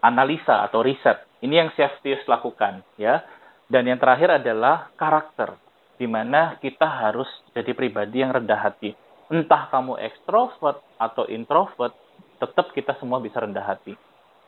[0.00, 1.20] analisa atau riset.
[1.44, 3.20] Ini yang Chef lakukan ya.
[3.68, 5.56] Dan yang terakhir adalah karakter
[5.96, 8.92] di mana kita harus jadi pribadi yang rendah hati.
[9.32, 11.94] Entah kamu ekstrovert atau introvert,
[12.42, 13.94] tetap kita semua bisa rendah hati.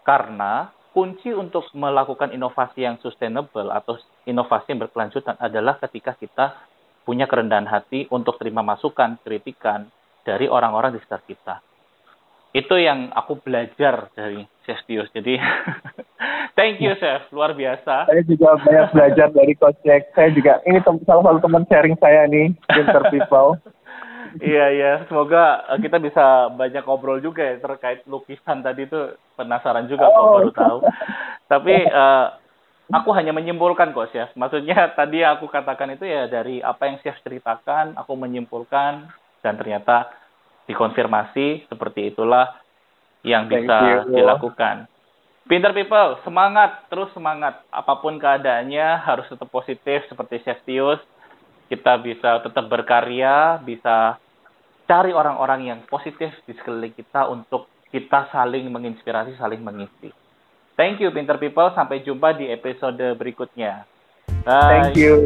[0.02, 3.94] Karena kunci untuk melakukan inovasi yang sustainable atau
[4.26, 6.58] inovasi yang berkelanjutan adalah ketika kita
[7.06, 9.86] punya kerendahan hati untuk terima masukan, kritikan
[10.26, 11.54] dari orang-orang di sekitar kita.
[12.54, 15.34] Itu yang aku belajar dari Chef Jadi
[16.58, 18.08] thank you Chef, luar biasa.
[18.08, 20.14] Saya juga banyak belajar dari Coach Jack.
[20.14, 23.58] Saya juga ini salah satu teman sharing saya nih, Pinter People.
[24.40, 29.86] iya iya, semoga eh, kita bisa banyak ngobrol juga ya terkait lukisan tadi itu penasaran
[29.90, 30.12] juga oh.
[30.12, 30.78] kok baru tahu.
[31.44, 32.26] Tapi uh,
[32.92, 34.30] aku hanya menyimpulkan kok Chef.
[34.36, 39.08] Maksudnya tadi aku katakan itu ya dari apa yang Chef ceritakan, aku menyimpulkan
[39.40, 40.12] dan ternyata
[40.64, 42.56] dikonfirmasi seperti itulah
[43.24, 44.88] yang bisa dilakukan.
[45.44, 47.60] Pinter people, semangat, terus semangat.
[47.68, 51.00] Apa pun keadaannya harus tetap positif seperti Chef Tius.
[51.74, 54.14] Kita bisa tetap berkarya, bisa
[54.86, 60.14] cari orang-orang yang positif di sekeliling kita untuk kita saling menginspirasi, saling mengisi.
[60.78, 63.90] Thank you Pinter People, sampai jumpa di episode berikutnya.
[64.46, 64.94] Bye.
[64.94, 65.18] Thank you.